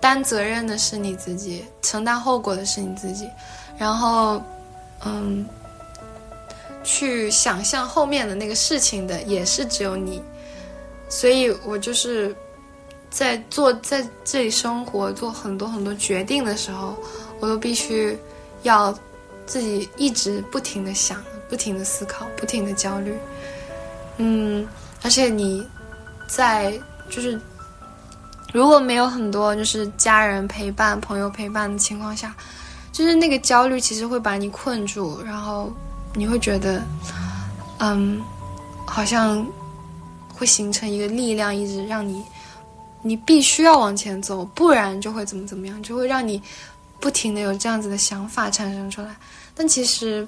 [0.00, 3.28] 担责任的是你自己，承担后果的是你自己，
[3.76, 4.42] 然后，
[5.04, 5.46] 嗯，
[6.82, 10.22] 去想象后面的那个事情的也是只有你。
[11.10, 12.34] 所以我就是。
[13.16, 16.94] 在做在这里生活、做很多很多决定的时候，
[17.40, 18.14] 我都必须
[18.62, 18.94] 要
[19.46, 23.16] 自己一直不停的想、不停的思考、不停的焦虑。
[24.18, 24.68] 嗯，
[25.02, 25.66] 而且你
[26.28, 27.40] 在就是
[28.52, 32.36] 如果没有很多就是家人陪伴、朋友陪伴的情况下，
[32.92, 35.72] 就是那个焦虑其实会把你困住，然后
[36.12, 36.82] 你会觉得，
[37.78, 38.22] 嗯，
[38.86, 39.42] 好像
[40.34, 42.22] 会形成一个力量，一直让你。
[43.06, 46.42] 你必须要往前走，不然就会怎么怎么样，就会让你
[47.00, 49.14] 不停的有这样子的想法产生出来。
[49.54, 50.26] 但其实，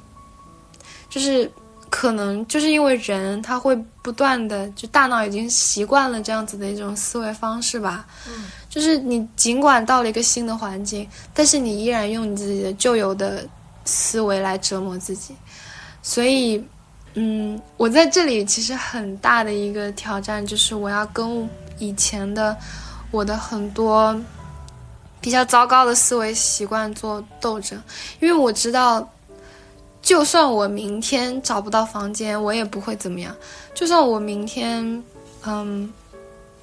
[1.10, 1.50] 就是
[1.90, 8.06] 可能就是因为人他会不断的，就大脑已经习惯了这样子的一种思维方式吧。
[8.28, 13.46] 嗯，就是你尽管到了一个新的环境，但是你依然用你自己的旧有的
[13.84, 15.34] 思维来折磨自己。
[16.02, 16.62] 所以，
[17.14, 22.56] 嗯，我在这里其实很大的一个挑战就是我要跟以前的
[23.10, 24.18] 我的很多
[25.20, 27.80] 比较糟糕的思维习惯做斗争，
[28.20, 29.08] 因为我知道。
[30.00, 33.34] 就算我明天找不到房间，我也不会怎么样。
[33.74, 35.04] 就算我明天，
[35.44, 35.92] 嗯，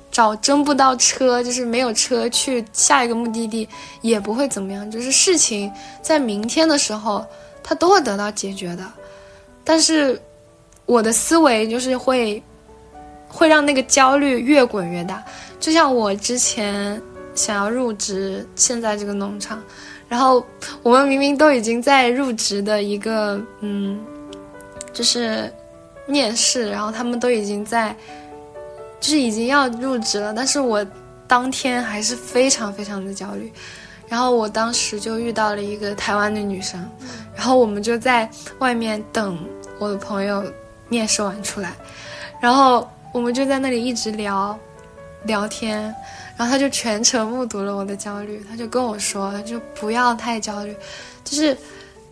[0.10, 3.68] 找争不到车，就是没有车去下一个目的地，
[4.02, 4.90] 也不会怎么样。
[4.90, 7.24] 就是事情在明天的时候，
[7.62, 8.84] 它都会得到解决的。
[9.64, 10.20] 但是
[10.86, 12.42] 我的思维就是会，
[13.36, 15.22] 会让那个焦虑越滚越大。
[15.60, 17.02] 就像我之前
[17.34, 19.62] 想要入职现在这个农场。
[20.08, 20.46] 然后
[20.84, 24.00] 我们明明都已经在入职的一个嗯，
[24.94, 25.52] 就是
[26.06, 27.94] 面试，然后他们都已经在，
[29.00, 30.86] 就是已经要入职了，但是我
[31.28, 33.52] 当天还是非常非常的焦虑。
[34.08, 36.80] 然后我当时就遇到了一个台湾的女生，
[37.36, 39.44] 然后我们就在外面等
[39.80, 40.44] 我的朋友
[40.88, 41.74] 面试完出来，
[42.40, 44.60] 然后我们就在那里一直聊
[45.24, 45.84] 聊天。
[46.38, 50.76] 然后他就全程目睹了我的焦虑，他就跟我说，他就不要太焦虑，
[51.24, 51.58] 就是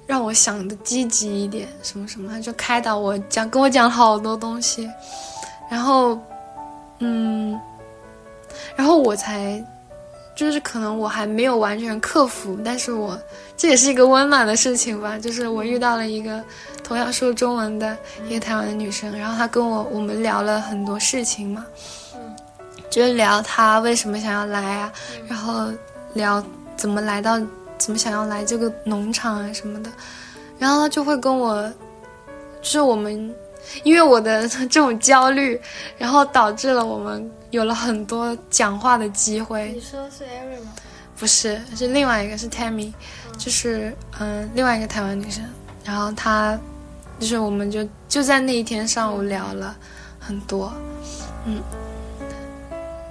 [0.08, 4.89] 让我想的积极一点，什么什么，他就开导我，讲跟我讲好多东西，
[5.70, 6.18] 然后，
[7.00, 7.60] 嗯，
[8.78, 9.62] 然后我才，
[10.38, 13.20] 就是可能我还没有完全克服，但是我
[13.58, 16.42] 这也是一个温暖的事情吧，就是我遇到了一个
[16.84, 21.65] 同样说中文的一个台湾的女生，然后她跟我我们聊了很多事情嘛。
[22.89, 24.93] 就是聊她为什么想要来啊，
[25.28, 25.72] 然后
[26.13, 26.43] 聊
[26.78, 27.41] 怎么来到，
[27.80, 29.89] 怎么想要来这个农场啊什么的，
[30.60, 31.67] 然后她就会跟我，
[32.62, 33.34] 就是我们，
[33.82, 35.60] 因为我的这种焦虑，
[35.98, 39.72] 然后导致了我们有了很多讲话的机会。
[39.72, 40.72] 你说是艾瑞吗？
[41.17, 42.93] 不是，是另外一个是 Tammy，
[43.39, 45.43] 就是嗯另外一个台湾女生，
[45.84, 46.60] 然后她，
[47.19, 49.76] 就是我们就就在那一天上午聊了
[50.19, 50.73] 很多，
[51.45, 51.62] 嗯。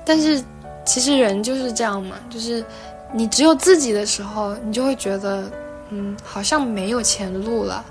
[0.05, 0.43] 但是，
[0.85, 2.65] 其实人就是这样嘛，就是
[3.13, 5.49] 你只有自己的时候，你就会觉得，
[5.91, 7.85] 嗯，好像没有前路了。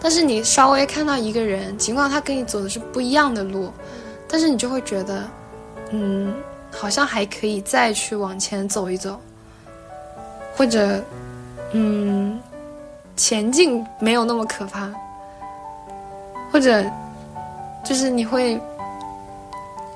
[0.00, 3.70] 但是你稍微看到一个人，尽管他跟你走的是不一样的路，
[4.26, 5.22] 但是你就会觉得，
[5.90, 6.34] 嗯，
[6.70, 9.20] 好像还可以再去往前走一走，
[10.56, 11.02] 或者，
[11.72, 12.40] 嗯，
[13.16, 14.90] 前进没有那么可怕，
[16.54, 16.88] 或者，
[17.84, 18.60] 就是你会。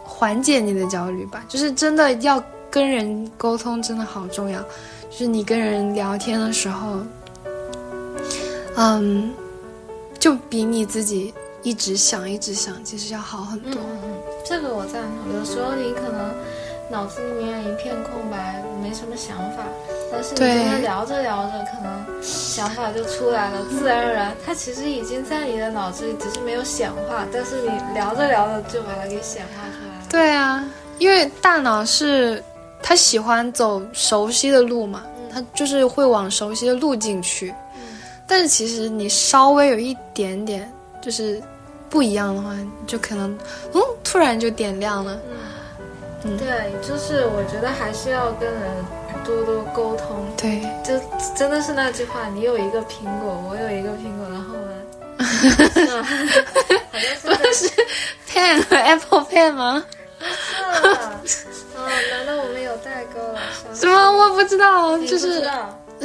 [0.05, 4.61] 缓解你的焦虑吧，就是真的要跟人沟通，真的好重要。
[5.09, 6.97] 就是你跟人聊天的时候，
[8.75, 9.33] 嗯，
[10.18, 13.81] 就比你自己一直想、一直想，其实要好很多。
[14.44, 15.38] 这个我赞同。
[15.38, 16.35] 有时候你可能
[16.90, 19.62] 脑子里面一片空白，没什么想法，
[20.11, 30.07] 但是你跟他聊着聊着，可能想法就出来了，自然而然，他其实已经在你的脑子里，只是没有显化，但是你聊着聊着就把它给显化出来。
[30.09, 30.64] 对啊，
[30.99, 32.42] 因为大脑是，
[32.83, 37.55] 他喜欢走熟悉的路嘛，他就是会往熟悉的路径去。
[38.27, 41.42] 但是其实你稍微有一点点就是
[41.88, 42.51] 不一样的话，
[42.87, 43.31] 就可能
[43.73, 45.18] 嗯，突然就点亮了。
[46.25, 48.62] 嗯，对，就是我觉得还是要跟人
[49.28, 50.24] 多多沟通。
[50.38, 50.98] 对，就
[51.36, 54.72] 真的是那句话，你有一个苹果，我有一个苹果，然后呢？
[57.22, 57.68] 不是
[58.28, 59.84] pen 和 Apple pen 吗？
[61.26, 61.44] 是
[61.76, 63.38] 啊，难道我们有代沟了？
[63.74, 64.10] 什么？
[64.10, 65.46] 我不知道，就是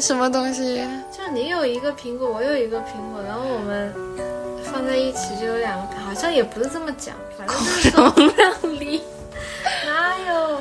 [0.02, 0.86] 什么东西？
[1.16, 3.94] 就是你有一个苹果，我有一个苹果，然后我们
[4.64, 9.02] 放在一起就有两个，好像也不是这么讲，反正就是容量力。
[9.88, 10.60] 哪有？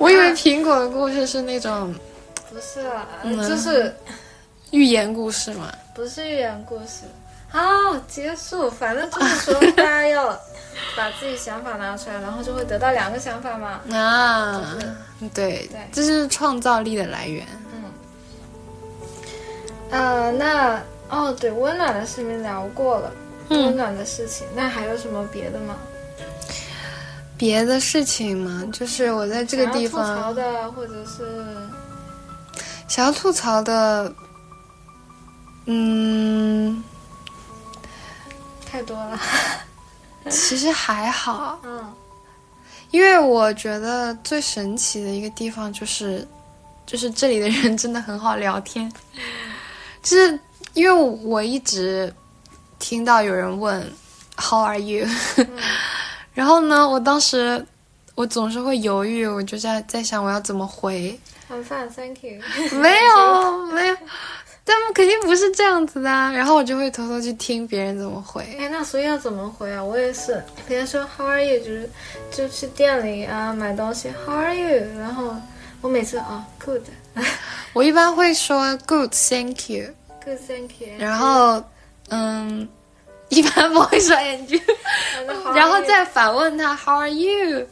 [0.00, 1.94] 我以为苹果的故事是那种，
[2.50, 3.94] 不是啊，就是
[4.70, 5.70] 寓言故事嘛。
[5.94, 7.02] 不是寓言故事。
[7.50, 7.60] 好，
[8.08, 8.70] 结束。
[8.70, 10.28] 反正就是说，大家要
[10.96, 13.82] 把自己想法拿出来，然后就会得到两个想法嘛。
[13.94, 14.74] 啊，
[15.34, 17.46] 对对，这是创造力的来源。
[17.74, 17.84] 嗯。
[19.90, 23.12] 呃，那哦，对，温暖的事情聊过了，
[23.50, 25.76] 温暖的事情，那还有什么别的吗？
[27.40, 28.62] 别的事情吗？
[28.70, 31.46] 就是我在这个地方吐槽的，或者是
[32.86, 34.12] 想要吐槽的，
[35.64, 36.84] 嗯。
[38.70, 39.18] 太多了，
[40.30, 41.92] 其实还好，嗯，
[42.90, 46.28] 因为我觉得最神奇的一个地方就是，
[46.84, 48.92] 就是这里的人真的很好聊天，
[50.02, 50.38] 就是
[50.74, 50.92] 因为
[51.24, 52.14] 我一直
[52.78, 53.92] 听到有人问
[54.36, 55.04] “How are you”，
[56.40, 57.62] 然后呢，我当时
[58.14, 61.14] 我总是会犹豫，我就在在想我要怎么回。
[61.50, 62.40] I'm fine, thank you。
[62.80, 63.94] 没有没 有，
[64.64, 66.32] 他们肯定不是这样子的啊。
[66.32, 68.56] 然后我就会偷偷去听别人怎么回。
[68.58, 69.84] 哎，那所以要怎么回啊？
[69.84, 71.90] 我也是，别人说 How are you，就是
[72.32, 74.98] 就去店里啊买东西，How are you？
[74.98, 75.36] 然后
[75.82, 76.84] 我每次啊 Good，
[77.74, 80.88] 我一般会说 “Good, thank you”，Good, thank you。
[80.98, 81.62] 然后
[82.08, 82.66] 嗯，
[83.30, 84.60] 一般不会说 “and you”，
[85.54, 87.66] 然后再反问他 “How are you”，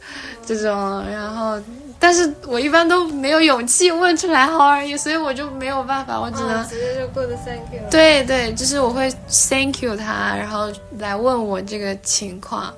[0.45, 1.61] 这种，然后。
[2.01, 7.81] 但是我一般都没有勇气问出来 “How are you”，所以我就没有办法，我只能、啊、直接就 Good, thank you。
[7.91, 12.73] 对对，就是我会 thank you 他，然后来问我这个情况。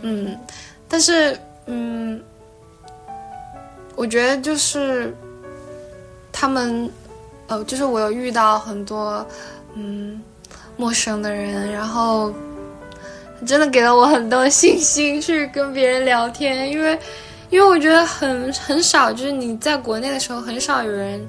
[0.00, 0.40] 嗯，嗯
[0.88, 2.18] 但是嗯，
[3.94, 5.14] 我觉得就是
[6.32, 6.90] 他们，
[7.48, 9.26] 呃，就是我有遇到很多
[9.74, 10.18] 嗯
[10.76, 12.32] 陌生的人，然后
[13.46, 16.98] 真的给了我很多信心去跟别人聊天，因为。
[17.48, 21.24] 因为我觉得很很少，就是你在国内的时候，很少有人，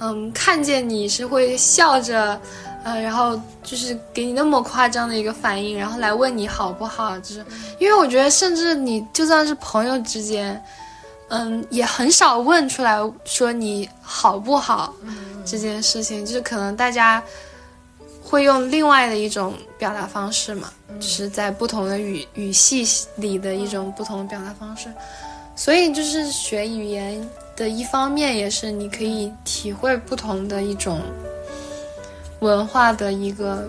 [0.00, 2.38] 嗯，看见你是会笑着，
[2.84, 7.42] 呃，然后就是给你那么夸张的一个反应，然后来问你好不好，就是
[7.78, 10.62] 因为我觉得，甚至你就算是朋友之间，
[11.28, 14.94] 嗯，也很少问出来说你好不好
[15.42, 17.20] 这件事情，就是可能大家
[18.32, 22.82] 会用另外的一种表达方式嘛，就是在不同的语语系
[23.16, 24.88] 里的一种不同的表达方式。
[25.54, 31.02] 所以，就是学语言的一方面，也是你可以体会不同的一种
[32.40, 33.68] 文化的一个，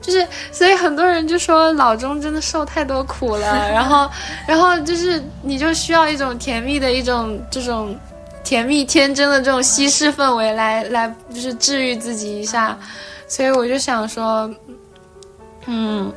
[0.00, 4.08] 就是，所以很多人就说老钟真的受太多苦了， 然后，
[4.46, 7.98] 然后就是你就需要一种甜蜜的一种这种
[8.44, 12.78] 甜蜜天真的这种西式氛围来来，就是治愈自己一下。
[13.28, 14.50] 所以我就想说，
[15.66, 16.12] 嗯。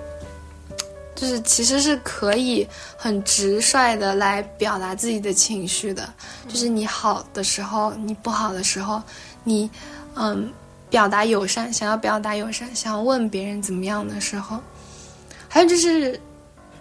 [1.15, 6.07] 就是其实是可以很直率的来表达自己的情绪的，
[6.47, 9.03] 就是你好的时候，你不好的时候，
[9.43, 9.69] 你
[10.15, 10.49] 嗯
[10.89, 14.59] 表达友善，想要表达友善，想要问别人怎么样的时候，
[15.49, 16.17] 还有就是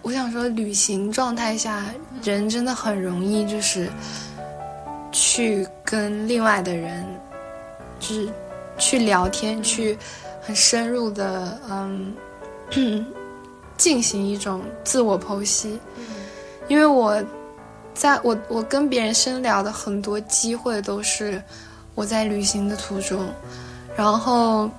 [0.01, 1.87] 我想说，旅行状态下
[2.23, 3.89] 人真的很容易就是
[5.11, 7.05] 去跟另外的人
[7.99, 8.29] 就是
[8.79, 9.95] 去聊天，去
[10.41, 12.15] 很深入的嗯。
[13.75, 15.79] 进行一种自我剖析，
[16.67, 17.23] 因为我
[17.93, 21.41] 在我我跟别人深聊的很多机会都是
[21.95, 23.25] 我在旅行的途中，
[23.95, 24.69] 然后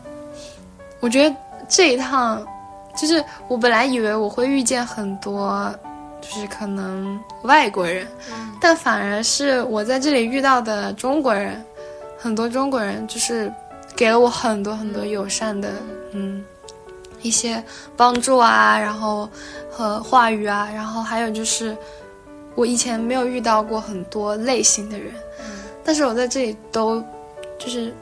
[1.00, 1.34] 我觉得
[1.66, 2.46] 这一趟
[2.94, 5.74] 就是我本来以为我会遇见很多
[6.20, 8.06] 就是可能外国人，
[8.60, 11.64] 但反而是我在这里遇到的中国人，
[12.18, 13.50] 很多中国人就是
[13.96, 15.72] 给了我很多很多友善的
[16.12, 16.44] 嗯。
[17.22, 17.62] 一些
[17.98, 19.28] 帮助啊，然后
[19.70, 21.76] 和话语啊，然后还有就是，
[22.54, 25.12] 我以前没有遇到过很多类型的人，
[25.84, 26.98] 但是我在这里都
[27.58, 27.94] 就是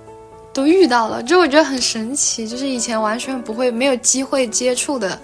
[0.52, 5.18] 都遇到了，就我觉得很神奇，就是以前完全不会没有机会接触的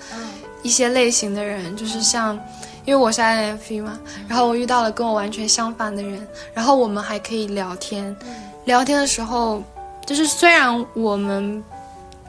[0.65, 2.37] 一些类型的人，就是像
[2.85, 3.97] 因为我是 INFP 嘛，
[4.27, 8.17] 然后我遇到了跟我完全相反的人，然后我们还可以聊天，
[8.65, 9.63] 聊天的时候，
[10.05, 11.63] 就是虽然我们。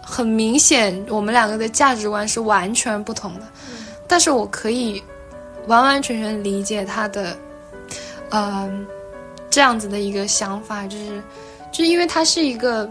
[0.07, 5.01] 很明显，我们两个的价值观是完全不同的，嗯、但是我可以
[5.65, 7.35] 完完全全理解他的，
[8.29, 8.71] 呃，
[9.49, 11.23] 这样子的一个想法，就是，
[11.71, 12.87] 就是因为他是一个，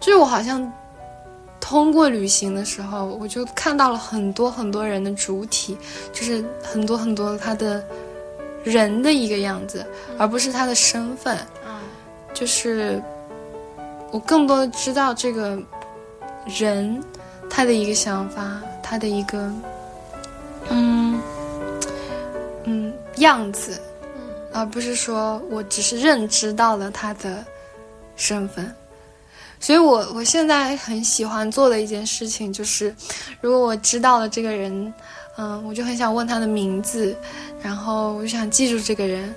[0.00, 0.72] 就是我好像
[1.60, 5.78] 通过旅行的时候，我就看到了很多很多人的主体，
[6.12, 7.80] 就是很多很多他的
[8.64, 9.86] 人的一个样子，
[10.18, 11.78] 而不是他的身份，嗯，
[12.34, 13.00] 就是。
[14.14, 15.60] 我更多的知道这个
[16.46, 17.02] 人
[17.50, 19.52] 他的一个想法，他的一个
[20.70, 21.20] 嗯
[22.62, 23.82] 嗯样子，
[24.52, 27.44] 而不是说我只是认知到了他的
[28.14, 28.72] 身份。
[29.58, 32.94] 所以我我现在很喜欢做的一件事情就是，
[33.40, 34.94] 如果我知道了这个人，
[35.36, 37.16] 嗯，我就很想问他的名字，
[37.60, 39.34] 然后我就想记住这个人，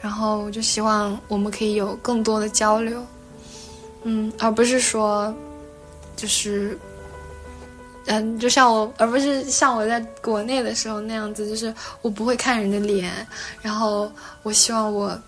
[0.00, 3.04] 然后我就希望我们可以有更多的交流。
[4.04, 5.34] 嗯，而不是说，
[6.14, 6.78] 就是，
[8.06, 13.26] 嗯，就像我，而不是像我在国内的时候那样子，就是我不会看人的脸，
[13.62, 14.10] 然后
[14.42, 15.18] 我希望我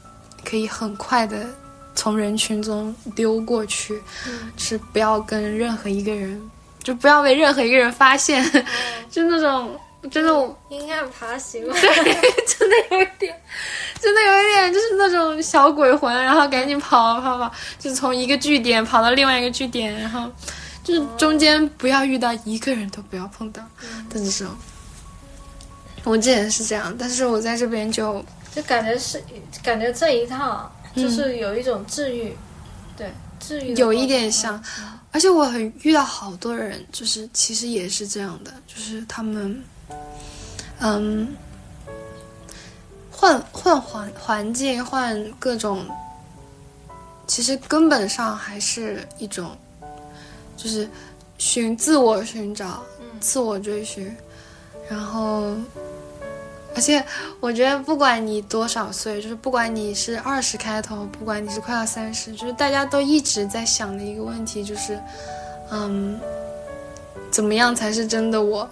[0.45, 1.47] 可以很快的
[1.95, 6.41] 从人群中溜过去，嗯、是不要跟任何一个人，
[6.83, 8.64] 就不要被任何一个人发现， 嗯、
[9.11, 9.74] 就那种
[10.11, 11.73] 真的我阴暗爬行，对，
[12.47, 13.35] 真的有一点。
[13.99, 20.31] 真的有一点就是那种小鬼魂，然后赶紧跑跑跑，就从一个据点跑到另外一个据点，然后
[20.85, 23.63] 就是中间不要遇到一个人都不要碰到
[24.11, 24.47] 的那种。
[26.05, 29.21] 我之前是这样，但是我在这边就就感觉是
[29.63, 32.37] 感觉这一趟就是有一种治愈，
[32.97, 34.63] 对治愈有一点像，
[35.11, 39.65] 而且我很遇到好多人，就是其实也是这样的，就是他们，
[40.80, 41.37] 嗯，
[43.11, 45.84] 换换环环境，换各种，
[47.26, 49.57] 其实根本上还是一种，
[50.57, 50.89] 就是
[51.39, 52.82] 寻自我寻找，
[53.20, 54.14] 自我追寻，
[54.89, 55.55] 然后。
[56.74, 57.03] 而且
[57.41, 65.01] 我觉得，不管你多少岁，就是不管你是二十开头，不管你是快要三十，就是大家都一直在想的一个问题，就是，
[65.70, 66.20] 嗯，
[67.30, 68.68] 怎么样才是真的我？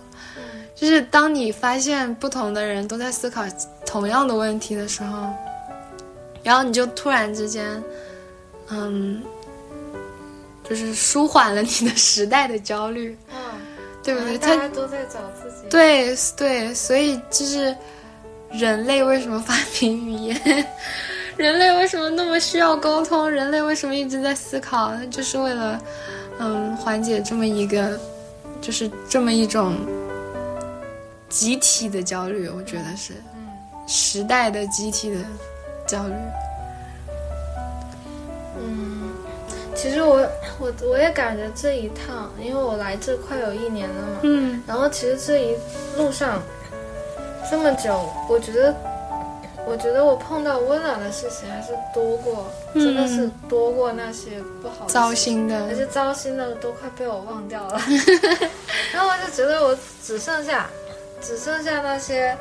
[0.74, 3.44] 就是当你发现不同的人都在思考
[3.86, 5.28] 同样的问题的时候，
[6.42, 7.82] 然后你就突然之间，
[8.70, 9.22] 嗯，
[10.68, 13.36] 就是舒缓了你的时代的焦虑，嗯，
[14.02, 14.36] 对不对？
[14.36, 17.74] 大他家都在找自己，对对，所以就是
[18.50, 20.40] 人类为什么发明语言？
[21.36, 23.28] 人类为什么那么需要沟通？
[23.28, 24.92] 人类为什么一直在思考？
[25.10, 25.80] 就是为了，
[26.38, 27.98] 嗯，缓解这么一个，
[28.60, 29.76] 就是这么一种
[31.34, 32.48] 集体的焦虑。
[32.48, 33.48] 我觉得是嗯
[33.88, 35.18] 时代的集体的
[35.84, 36.14] 焦虑。
[38.56, 39.12] 嗯，
[39.74, 40.24] 其实我
[40.60, 45.56] 我我也感觉这一趟，因为我来这快有一年了嘛，嗯然后其实这一
[45.96, 46.40] 路上
[47.50, 48.74] 这么久，我觉得，
[49.66, 57.80] 我觉得我碰到温暖的事情还是多过，真的是多过那些不好糟心的而且糟心的都快被我忘掉了。
[58.94, 60.70] 然后我就觉得我只剩下，
[61.26, 62.36] 只剩下那些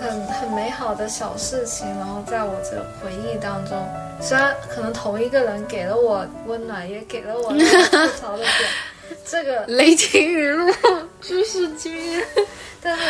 [0.00, 3.84] 很很美好的小事情，然后在我这回忆当中，
[4.20, 10.72] 虽然可能同一个人给了我温暖，也给了我 那个吐槽的点，这个 雷霆雨露，
[11.20, 12.22] 知识君。
[12.80, 13.02] 但是，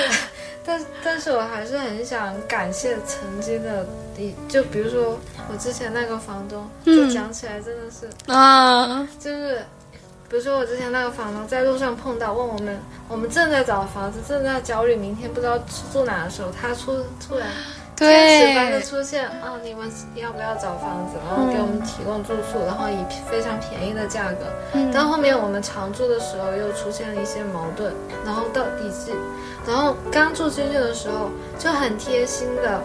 [0.64, 5.18] 但但是我还是很想感谢曾经的你，就比如说
[5.50, 9.62] 我之前那个房东，就讲起来真的是，啊，就是，
[10.28, 15.58] 比如说我之前那个房东在路上碰到，问我们，我们正在找房子，正在焦虑明天不知道
[15.90, 17.48] 住哪的时候，他出突然
[17.96, 21.16] 天使般的，出现啊，你们要不要找房子？
[21.26, 22.98] 然后给我们提供住宿，然后以
[23.30, 24.44] 非常便宜的价格。
[24.74, 27.92] 嗯但后面我们常住的时候又出现了一些矛盾，
[28.24, 29.12] 然后到以致，
[29.66, 32.82] 然后刚住进去的时候就很贴心的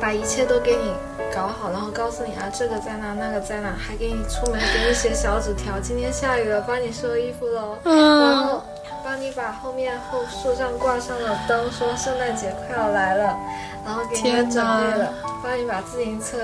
[0.00, 0.92] 把一切都给你
[1.36, 7.76] 搞好，然后告诉你啊这个在哪，那个在哪，还给你出门给你写小纸条，今天下雨了，帮你收衣服喽。
[7.84, 8.62] 然嗯后
[9.04, 13.36] 帮你把后面后树上挂上了灯，说圣诞节快要来了，
[13.84, 15.12] 然后给你们准备了，
[15.44, 16.38] 帮你把自行车，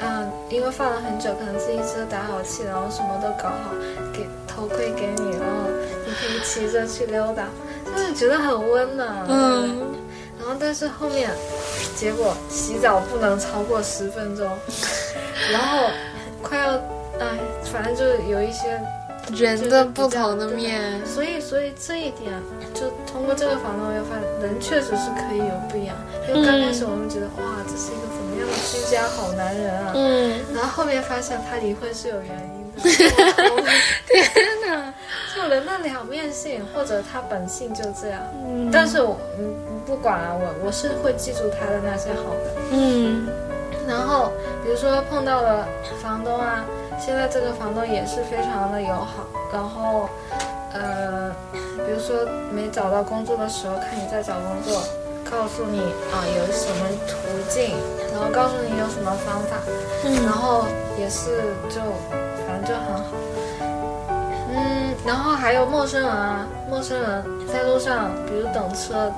[0.00, 3.74] 嗯，因为放了很久，可能自行车打好气，然后什么都搞好，
[4.12, 5.70] 给头盔给你，然后
[6.06, 7.44] 你可以骑着去溜达，
[7.96, 9.08] 就是觉得很温暖。
[9.26, 9.82] 嗯，
[10.40, 11.30] 然后但是后面，
[11.96, 14.48] 结果洗澡不能超过十分钟，
[15.52, 15.88] 然后
[16.42, 16.72] 快要，
[17.20, 17.38] 哎，
[17.70, 18.80] 反正就有一些
[19.36, 22.32] 人的不同的面，所以，所以这一点，
[22.74, 25.94] 就通过这个房东，我又发现人确实是可以有不一样。
[26.28, 30.39] 因为刚开始我们觉得，哇，这是一个怎么样的居家好男人啊，嗯，然
[30.70, 32.80] 后后面发现他离婚是有原因的。
[34.06, 34.94] 天哪，
[35.34, 38.20] 就人的两面性，或者他本性就这样。
[38.46, 39.54] 嗯但是我，嗯，
[39.84, 42.60] 不管了、我我是会记住他的那些好的。
[42.72, 43.28] 嗯
[43.88, 44.30] 然后，
[44.62, 45.66] 比如说碰到了
[46.00, 46.64] 房东啊，
[46.98, 49.26] 现在这个房东也是非常的友好。
[49.52, 50.08] 然后，
[50.72, 54.80] 呃，比如说没找到工作的时候，看你在找工作，
[55.28, 57.14] 告诉你啊有什么途
[57.50, 57.74] 径，
[58.20, 59.56] 然后告诉你有什么方法，
[60.04, 60.66] 然嗯后
[60.98, 61.40] 也是
[61.70, 61.80] 就
[62.46, 63.04] 反正就很好。
[64.52, 69.10] 嗯，然后还有陌生人啊，陌生人在路上，比如等车，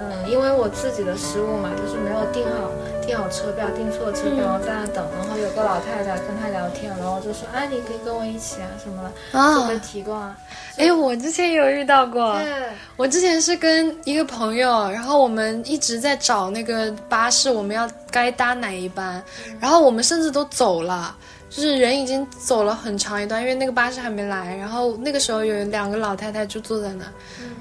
[0.00, 2.70] 嗯，因为我自己的失误嘛，就是没有定好
[3.08, 10.36] 订好车票，订错车票，然后在那等，然后有个老太太跟他聊天，然后就说，哎，你可以跟我一起啊什么的，就会，提供啊。
[10.76, 19.22] 哎，我之前有遇到过，对，我之前是跟一个朋友，然后我们一直在找那个巴士，我们要该搭哪一班，
[19.58, 21.16] 然后我们甚至都走了。
[21.48, 24.54] 就是人已经走了很长一段，因为那个巴士还没来。
[24.56, 27.06] 然后那个时候有两个老太太就坐在那，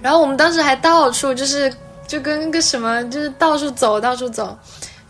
[0.02, 1.74] 然后我们当时还到处就是
[2.06, 4.58] 就跟个什么，就是到处走到处走，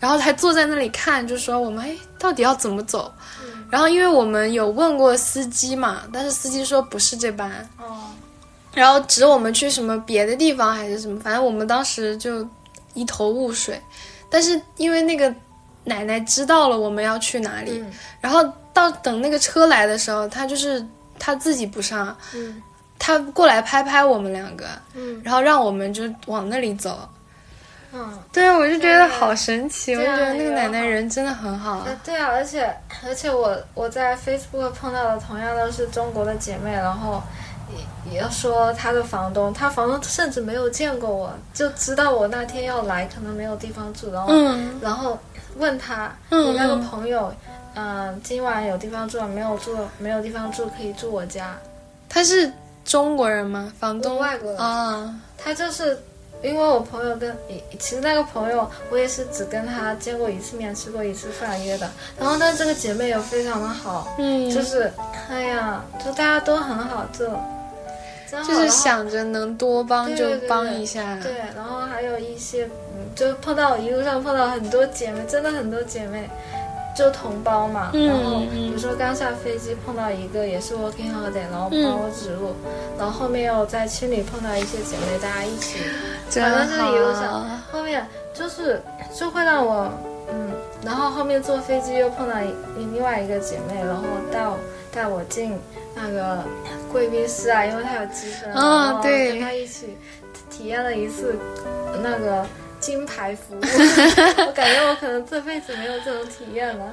[0.00, 3.12] 然后还坐在那里看，就说我们哎到底要怎么走？
[3.70, 8.08] 然后因为我们有问过司机嘛，但是司机说不是这班，哦，
[8.72, 12.48] 然后指我们去什么别的地方还是什么，反正我们当时就
[12.94, 13.80] 一头雾水。
[14.30, 15.34] 但是因为那个
[15.84, 17.92] 奶奶知道了我们要去哪里，嗯。
[18.20, 20.86] 然后到等那个车来的时候，她就是
[21.18, 22.62] 他自己不上，嗯。
[22.98, 25.20] 他过来拍拍我们两个，嗯。
[25.24, 27.08] 然后让我们就往那里走。
[27.92, 31.84] 嗯，对啊，我就觉得好神奇，我觉得那个奶奶人真的很好。
[31.86, 32.74] 呃对啊，而且
[33.06, 37.22] 而且我我在 Facebook 碰到的同样都是中国的姐妹，然后
[38.06, 44.78] 也也要说她的房东，她房东甚至没有见过我，就知道我那天要来，可能没有地方住，然后、嗯。
[44.82, 45.18] 然后
[45.56, 46.84] 问他，嗯你那个嗯。
[46.84, 47.32] 朋友，
[47.74, 51.56] 嗯、今晚有地方住没有住没有地方住，可以住我家。
[52.08, 52.52] 他是
[52.84, 53.72] 中国人吗？
[53.78, 54.18] 房东？
[54.18, 54.60] 外国人。
[54.60, 55.98] 啊，他就是
[56.42, 57.36] 因为我朋友跟
[57.78, 61.90] 其实那个朋友，我也是只跟他见过一次面，吃过一次饭约的。
[62.18, 64.92] 然后但这个姐妹也非常的好，嗯，就是
[65.28, 67.44] 哎呀，就大家都很好，就好
[68.30, 71.18] 就是想着能多帮就对对对帮一下。
[71.22, 76.28] 对，然后还有一些，嗯，就碰到一路上碰到很多姐妹，真的很多姐妹，
[76.98, 77.90] 就同胞嘛。
[77.94, 78.68] 嗯然后嗯。
[78.68, 82.54] 比如说刚下飞机碰到一个也是 working holiday，然后嗯帮我指路，
[82.98, 85.78] 然后后面又在青旅碰到一些姐妹，大家一起，
[86.30, 88.82] 真反正就是一路上，后面就是
[89.14, 89.90] 就会让我，
[90.30, 90.50] 嗯，
[90.84, 94.56] 然后后面坐飞机又碰到一另外一个姐妹，然后带我
[94.92, 95.58] 带我进
[95.94, 96.44] 那个
[96.92, 99.96] 贵宾室啊，因为她有积分，啊对跟她一起
[100.50, 101.34] 体验了一次
[102.02, 102.46] 那个
[102.88, 106.86] 金牌服务， 我感觉我可能这辈子没有这种体验了，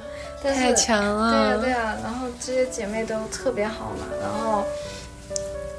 [0.44, 1.30] 但是太强了。
[1.32, 4.62] 对呀、对呀、然后这些姐妹都特别好嘛，然后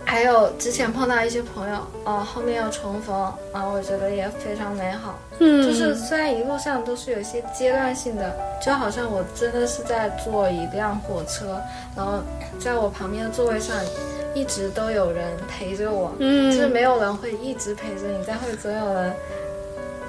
[0.04, 3.16] 还有之前碰到一些朋友，哦、后面又重逢，
[3.54, 5.20] 啊、我觉得也非常美好。
[5.38, 11.62] 嗯，就是虽然一路上都是有一些阶段性的，就好像我真的是在坐一辆火车，
[11.96, 12.24] 然后
[12.60, 13.76] 在我旁边的座位上
[14.34, 16.50] 一直都有人陪着我，嗯。
[16.52, 19.14] 就是嗯，没有人会一直陪着你，但会总有人，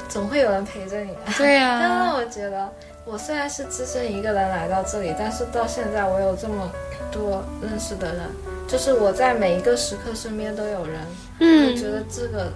[0.08, 1.14] 总会有人陪着你。
[1.36, 2.68] 对呀 但让呀，我觉得，
[3.04, 6.70] 我虽然是只身一个人来到这里，但是到现在我有这么
[7.12, 8.22] 多认识的人，
[8.66, 11.00] 就是我在每一个时刻身边都有人，
[11.40, 12.50] 我觉嗯得这个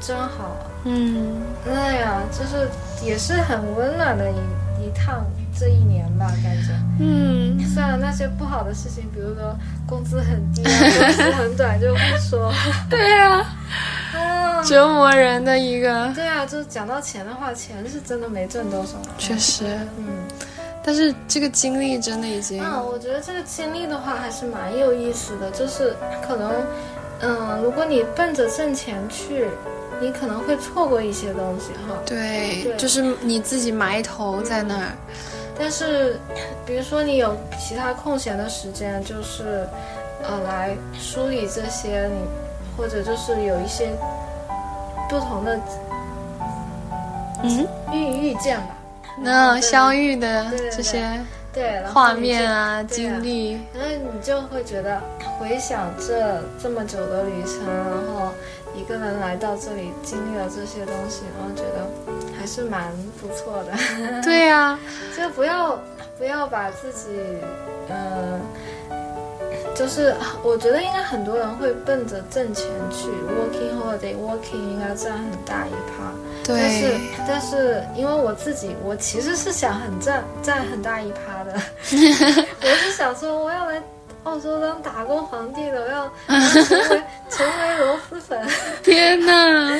[0.00, 0.66] 真好啊。
[0.84, 2.68] 嗯，哎呀，就是
[3.04, 5.24] 也是很温暖的一一趟
[5.60, 6.68] 这一年吧，感觉。
[6.98, 9.54] 嗯，算了那些不好的事情，比如说
[9.86, 12.50] 工资很低啊， 工资很短就不说。
[12.88, 13.44] 对呀，
[14.16, 18.94] 啊，折磨人的一个，对啊，就是讲到钱的话，钱是真的没挣多少。
[19.18, 19.64] 确实。
[19.98, 20.06] 嗯。
[20.82, 25.94] 但是这个经历真的已经，啊，我觉得这个经历的话还是蛮有意思的，就是
[26.26, 26.54] 可能，
[27.20, 29.46] 嗯，如果你奔着挣钱去，
[30.00, 31.94] 你可能会错过一些东西哈。
[32.06, 34.88] 对，对就是你自己埋头在那儿，
[35.62, 36.18] 但是，
[36.64, 39.68] 比如说你有其他空闲的时间，就是，
[40.22, 42.24] 呃，来梳理这些你，
[42.78, 43.90] 或者就是有一些
[45.06, 45.60] 不同的
[47.42, 48.68] 嗯，遇遇见吧。
[49.18, 51.06] 那相遇的这些
[51.86, 55.00] 后画面啊、对经历，然后你就会觉得
[55.38, 58.32] 回想这这么久的旅程，然后
[58.74, 61.86] 一个人来到这里经历了这些东西，然后觉得
[62.38, 63.72] 还是蛮不错的。
[64.22, 64.78] 对呀，
[65.16, 65.78] 就不要
[66.18, 67.08] 不要把自己，
[67.88, 68.40] 嗯、
[69.74, 75.72] 就是我觉得应该很多人会奔着挣钱去，working holiday，working 应该占很大一
[76.52, 76.58] 趴。
[76.58, 81.52] 但是，但是因为我自己，我其实是想很占占很大一趴的，
[82.62, 83.82] 我是想说我要来
[84.24, 88.46] 澳洲当打工皇帝的，我要成为成为螺蛳粉，
[88.82, 89.32] 天哪，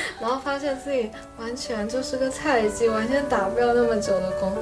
[0.21, 4.53] 然后发现自己完全就是个菜鸡，完全打不了那么久的工。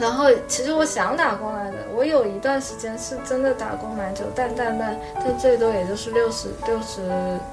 [0.00, 7.00] 然后其实我想打工来的，我有一段时间是真的打工蛮久，但但但但最多也就是六十六十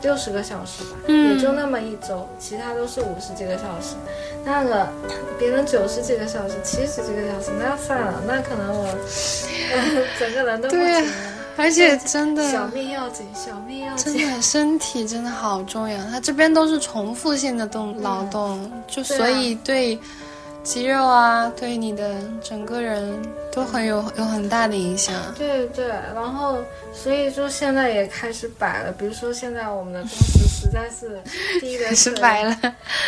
[0.01, 3.93] 六十个小时吧，嗯也就那么一周，其他都是五十几个小时。
[4.43, 4.87] 那个
[5.37, 11.11] 别人九十几个小时、七十几个小时，那算了，那可能我、呃、整个人都不对行了。
[11.55, 14.31] 而且真的，小命要紧，小命要紧真紧。
[14.31, 19.99] 的身体真的好重要，他这边都是重复性的动劳动，就所以对
[20.63, 23.17] 肌肉啊，对你的整个人
[23.51, 25.15] 都很有有很大的影响。
[25.35, 26.57] 对对，然后
[26.93, 31.19] 所以就现在也开始摆了，比如说现在我们的工资实在是
[31.59, 32.55] 低的开始摆了，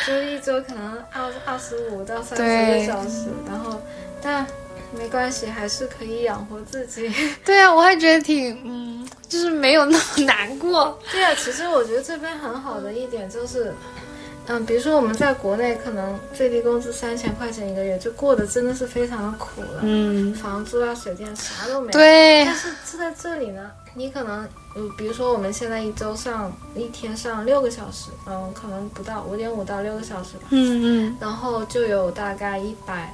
[0.08, 3.80] 就一周可能二二十五到三十个小时，然后
[4.22, 4.46] 但
[4.98, 7.14] 没关系，还是可以养活自己。
[7.46, 10.98] 对啊，我还觉得挺嗯，就是没有那么难过。
[11.12, 13.72] 对啊，其实我觉得这边很好的一点就是。
[14.48, 21.92] 嗯，比如说我们在国内可能最低工资三千块钱一个月，就过得真的是非常的苦了，嗯，房租啊、水电啥都没有。
[21.92, 33.14] 对但是是在这里呢，你可能，嗯，比如说我们现在一周上一天上六个小时，嗯，可能不到五点五到六个小时吧，嗯嗯，然后就有大概一百，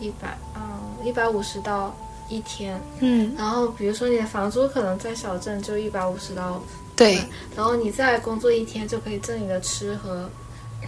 [0.00, 1.94] 一百，嗯，一百五十到
[2.28, 6.62] 一天，嗯，然后比如说你的房租可能在小镇就一百五十刀，
[6.96, 7.18] 对，
[7.56, 10.28] 然后你再工作一天就可以挣你的吃和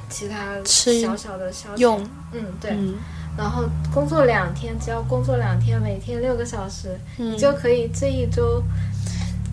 [0.08, 2.02] 其他吃小小的消用，
[2.32, 2.70] 嗯，对。
[2.72, 2.94] 嗯
[3.36, 8.62] 然后工作两天，只要工作两天，每天六个小时，嗯你就可以这一周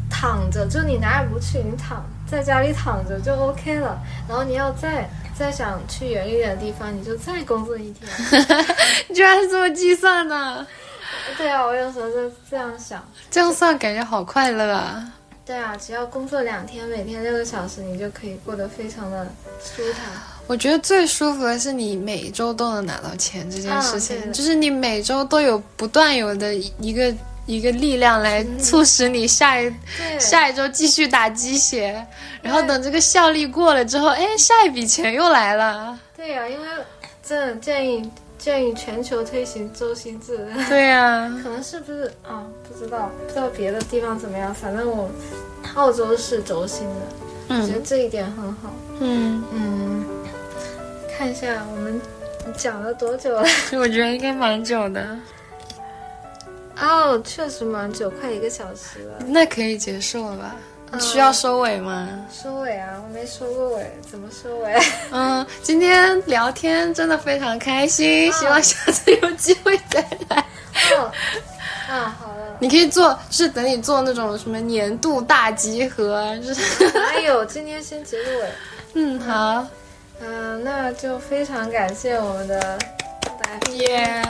[0.08, 4.00] 躺着，就你哪也不去，你躺在家里躺着就 OK 了。
[4.30, 8.08] 然后你要再再想去远一点的地方，你就再工作一天。
[9.10, 10.68] 你 居然是这么计算的，
[11.36, 13.04] 对啊，我有时候就这样想。
[13.32, 15.12] 这样算感觉好快乐啊！
[15.52, 19.28] 对啊，只要工作两天，每天六个小时，你就可以过得非常的
[19.62, 20.06] 舒坦。
[20.48, 27.14] 我觉得最舒服的是你每周都能拿到钱这件事情，就是你每周都有不断有的一个
[27.46, 32.08] 一个力量来促使你下一、对，下一周继续打鸡血，
[32.42, 36.00] 然后等这个效力过了之后，哎，下一笔钱又来了。
[36.16, 36.68] 对呀、因为
[37.22, 38.10] 真的建议
[38.42, 40.48] 建议全球推行周薪制。
[40.68, 42.44] 对呀、 可能是不是啊？
[42.68, 44.52] 不知道，不知道别的地方怎么样。
[44.54, 45.08] 反正我
[45.76, 46.88] 澳洲是轴心
[47.48, 48.74] 的，我觉得嗯这一点很好。
[49.00, 50.06] 嗯，嗯，
[51.16, 52.02] 看一下我们
[52.58, 53.44] 讲了多久了？
[53.80, 55.06] 我觉得应该蛮久的，
[56.80, 59.20] 哦，确实蛮久，快一个小时了。
[59.28, 60.56] 那可以结束了吧？
[60.92, 62.08] 嗯需要收尾吗？
[62.32, 64.78] 收尾啊，我没收过尾，怎么收尾？
[65.12, 70.46] 嗯，今天聊天真的非常开心，哦希望下次有机会再来。
[70.98, 71.12] 哦，
[71.90, 72.58] 啊，好了。
[72.60, 77.44] 你可以做，就是等你做那种什么年度大集合，就是，哪有？
[77.46, 78.52] 今天先结个尾。
[78.94, 79.66] 嗯，好，
[80.20, 82.78] 嗯、那就非常感谢我们的
[83.72, 84.22] 耶、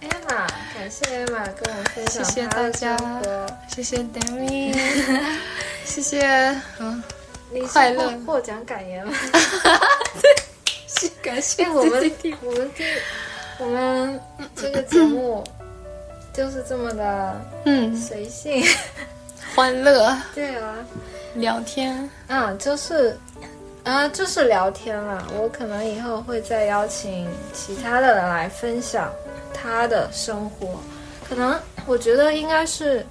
[0.00, 2.96] Emma，感谢 Emma 跟我们分享谢谢大家。
[3.68, 4.74] 谢谢 Demi，
[5.90, 7.02] 谢谢，嗯，
[7.50, 9.12] 你快乐获获奖感言吗？
[11.20, 12.12] 感谢哎，我们
[12.42, 12.84] 我们这
[13.58, 14.20] 我们
[14.54, 15.42] 这个节目
[16.32, 18.64] 就是这么的嗯，随性。
[19.56, 20.76] 欢乐对啊，
[21.34, 23.18] 聊天，啊，就是
[23.82, 25.26] 啊，就是聊天了。
[25.36, 29.12] 我可能以后会再邀请其他的人来分享
[29.52, 30.80] 他的生活。
[31.28, 33.04] 可能我觉得应该是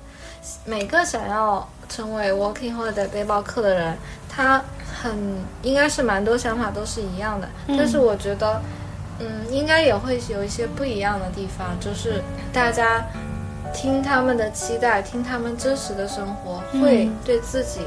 [0.63, 3.97] 每个想要成为 working holiday 背包客的人，
[4.29, 4.63] 他
[5.01, 5.11] 很
[5.63, 7.49] 应该是蛮多想法都是一样的。
[7.67, 8.61] 但是我觉得，
[9.19, 12.21] 嗯，应该也会有一些不一样的地方，就是
[12.53, 13.03] 大家
[13.73, 17.81] 听他们的期待，听他们真实的生活，会对自己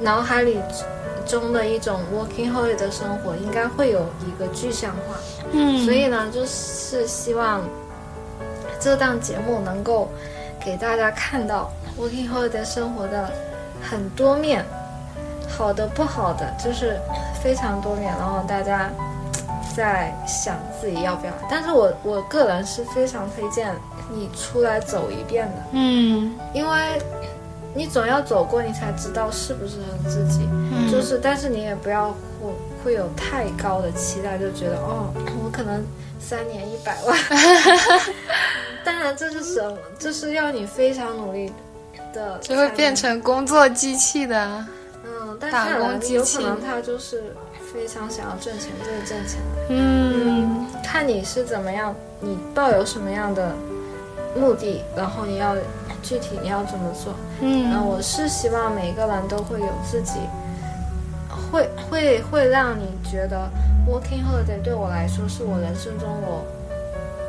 [0.00, 0.58] 脑海里
[1.26, 5.16] 中的一种 working holiday 的生活，应该会有一个具象化。
[5.52, 7.62] 嗯，所以呢，就是希望
[8.80, 10.10] 这档节目能够
[10.62, 13.30] 给大家看到 working holiday 生活的
[13.82, 14.64] 很多面，
[15.48, 16.98] 好的不好的，就是
[17.42, 18.12] 非常多面。
[18.18, 18.90] 然后大家
[19.76, 23.74] 在想自己要不要，但是我我个人是非常推荐
[24.10, 27.00] 你出来走一遍的，嗯，因为
[27.74, 30.48] 你总要走过，你才知道适不适合自己。
[30.72, 32.52] 嗯就是，但是你也不要会
[32.84, 35.84] 会有太高的期待，就觉得哦，我可能
[36.20, 37.18] 三年一百万。
[38.84, 39.76] 当然，这是什么？
[39.98, 41.52] 这是要你非常努力
[42.14, 42.94] 的，就会变。
[42.94, 44.64] 成工作机器的，
[45.04, 47.34] 嗯，但打是工机器有可能他就是
[47.72, 49.40] 非常想要挣钱，就是挣钱。
[49.68, 53.52] 嗯看你是怎么样，你抱有什么样的
[54.36, 55.56] 目的，然后你要
[56.02, 57.14] 具体你要怎么做。
[57.40, 60.20] 嗯，嗯我是希望每个人都会有自己，
[61.50, 63.50] 会会会让你觉得
[63.88, 66.44] working holiday 对我来说是我人生中我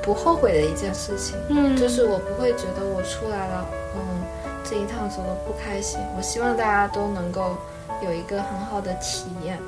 [0.04, 3.66] 不后悔的一件事情，嗯，就是我不会觉得我出来了，
[3.96, 4.02] 嗯，
[4.70, 6.00] 这一趟走的不开心。
[6.18, 7.56] 我希望大家都能够
[8.04, 9.60] 有一个很好的体验。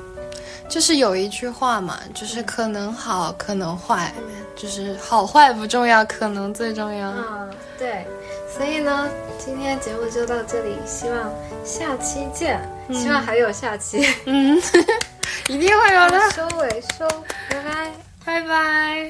[0.68, 4.12] 就是有一句话嘛，就是可能好，可能坏，
[4.54, 7.10] 就是好坏不重要，可能最重要。
[7.10, 8.06] 嗯，对，
[8.54, 11.32] 所以呢，今天节目就到这里，希望
[11.64, 12.60] 下期见，
[12.92, 14.06] 希望还有下期。
[14.26, 14.60] 嗯，
[15.48, 16.30] 一定会有的。
[16.32, 17.08] 收尾收，
[17.48, 17.90] 拜拜。
[18.26, 19.06] 拜拜。